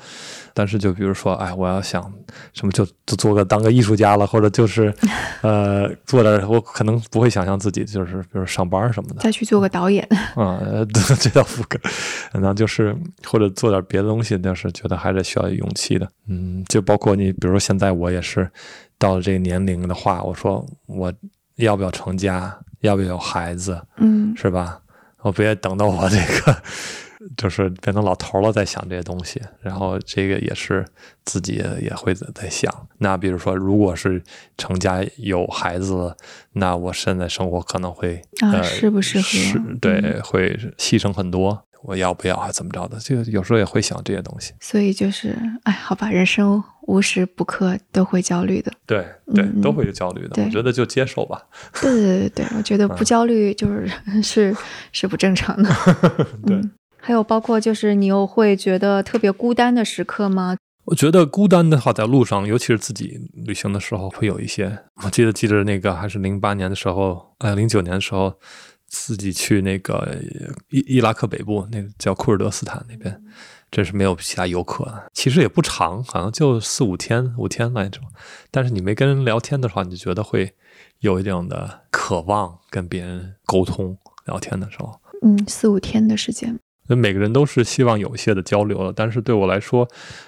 [0.53, 2.11] 但是就比如说，哎，我要想
[2.53, 4.93] 什么就就做个当个艺术家了，或者就是
[5.41, 10.05] 呃做点我可能不会想象自己就是比如上班什么的再去做个导演。
[10.35, 11.79] 啊， 呃这倒不可
[12.33, 16.07] 能，那就是或者做点别的东西，但是觉得还是需要勇气的。
[16.27, 18.49] 嗯，就包括你，比如说现在我也是
[18.97, 21.13] 到了这个年龄的话，我说我
[21.55, 24.79] 要不要成家，要不要有孩子，嗯是吧？
[25.27, 26.63] 我别等到我这个
[27.35, 30.85] 就是变成老头了再想这些东西，然后这个也是
[31.25, 32.71] 自己也会在在想。
[32.99, 34.23] 那比如说，如果是
[34.57, 36.15] 成家有孩子了，
[36.53, 41.66] 那我现在生活可能会啊呃适不适合是对，嗯会牺牲很多。
[41.87, 42.99] 我要不要啊怎么着的？
[42.99, 44.53] 这个有时候也会想这些东西。
[44.59, 45.33] 所以就是，
[45.63, 48.71] 哎，好吧，人生无时不刻都会焦虑的。
[48.85, 50.29] 对对，嗯都会有焦虑的。
[50.35, 51.41] 对我觉得就接受吧。
[51.81, 53.89] 对对对对，我觉得不焦虑就是
[54.21, 54.55] 是
[54.91, 55.69] 是不正常的。
[56.45, 60.57] 对嗯，还有包括就是你又会觉得特别孤单的时刻吗？
[60.85, 64.77] 我觉得孤单的话，在路上，尤其是自己旅行的时候，会有一些。
[65.03, 68.33] 我记得记得那个还是零八年的时候，呃，零九年的时候，
[68.87, 70.17] 自己去那个
[70.69, 73.21] 伊伊拉克北部，那个叫库尔德斯坦那边，
[73.69, 75.09] 真是没有其他游客的。
[75.13, 77.99] 其实也不长，好像就四五天，五天来着。
[78.49, 80.53] 但是你没跟人聊天的话，你就觉得会
[80.99, 84.99] 有一定的渴望跟别人沟通聊天的时候。
[85.21, 86.57] 嗯，四五天的时间。
[86.89, 89.85] 那每个人都是希望有一些的交流的，但是对我来说，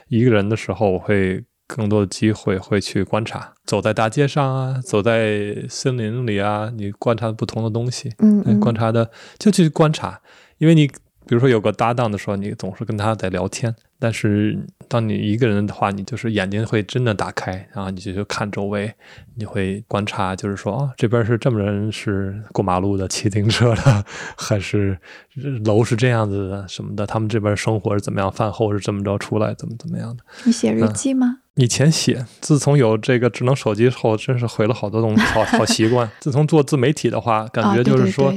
[0.10, 10.20] 一个人的时候，我会更多的机会会去观察，走在大街上啊，走在森林里啊，你观察不同的东西，嗯嗯，观察的就去观察，
[10.58, 14.58] 因为你比如说有个搭档的时候，你总是跟他在聊天，但是
[14.88, 18.92] 当你一个人的话，你就是眼睛会真的打开，然后你就去看周围，
[19.36, 24.04] 你会观察，就是说啊、这边是这么人是过马路的、骑自行车的，
[24.36, 24.98] 还是
[25.66, 30.24] 楼是这样子的什么的，他们这边生活是怎么样，饭后是这么着出来，怎么怎么样的。
[30.46, 31.42] 你写日嗯记吗？
[31.60, 36.10] 以前写，自从有这个智能手机后，真是毁了好多东西，好好习惯。
[36.22, 38.34] 自从做自媒体的话，感觉就是说，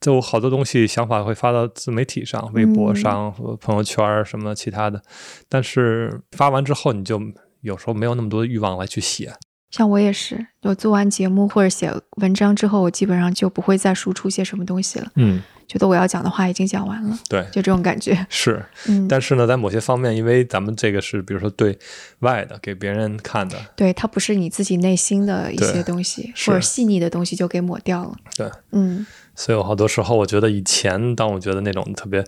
[0.00, 5.00] 就好多东西想法会发到自媒体上、微博上、和朋友圈儿什么其他的，
[5.48, 7.20] 但是发完之后，你就
[7.60, 9.32] 有时候没有那么多欲望来去写。
[9.70, 18.26] 像我也是，我做完节目或者写文章之后，我基本上就不会再输出些什么东西了，嗯，觉得我要讲的话已经讲完了，对，就这种感觉。
[18.30, 18.64] 是。
[18.88, 21.78] 嗯，但是呢，在某些方面，因为咱们这个是比如说对
[22.20, 28.16] 外的，给别人看的，对，它不是你自己内心的一些东西，或者细腻的东西就给抹掉了。
[28.34, 29.06] 对，嗯
[29.36, 32.24] 所以我好多时候，我觉得以前当我觉得那种特别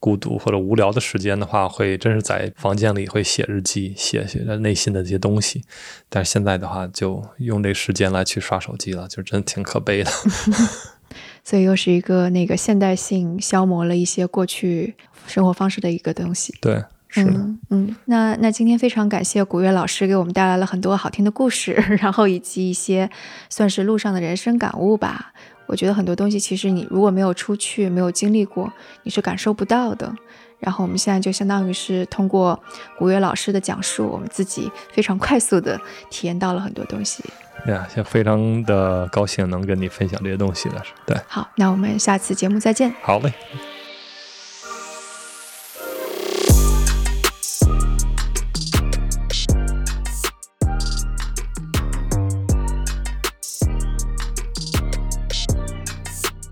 [0.00, 5.62] 孤独或者无聊的时间的话，会真是在房间里会写日记，写写内心的这些东西。
[6.08, 10.10] 但是现在的话，就用这时间来去刷手机了，就真的挺可悲的。
[11.44, 14.94] 所以又是一个那个现代性消磨了一些过去
[15.26, 16.54] 生活方式的一个东西。
[16.60, 17.32] 对，是的。
[17.32, 23.10] 嗯嗯，那那今天非常感谢古月老师给我们带来了很多好听的故事， 然后以及一些
[23.48, 25.32] 算是路上的人生感悟吧。
[25.66, 28.72] 我觉得很多东西其实你如果没有出去，没有经历过，
[29.04, 30.12] 你是感受不到的。
[30.60, 32.58] 然后我们现在就相当于是通过
[32.98, 35.80] 古月老师的讲述，我们自己非常快速的
[36.10, 37.24] 体验到了很多东西。
[37.66, 42.94] 呀，现在非常的高兴能跟你分享这些东西的是，对，好，那我们下次节目再见。
[43.02, 43.32] 好嘞。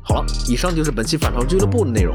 [0.03, 2.15] 好了，以上就是本期反潮俱乐部的内容。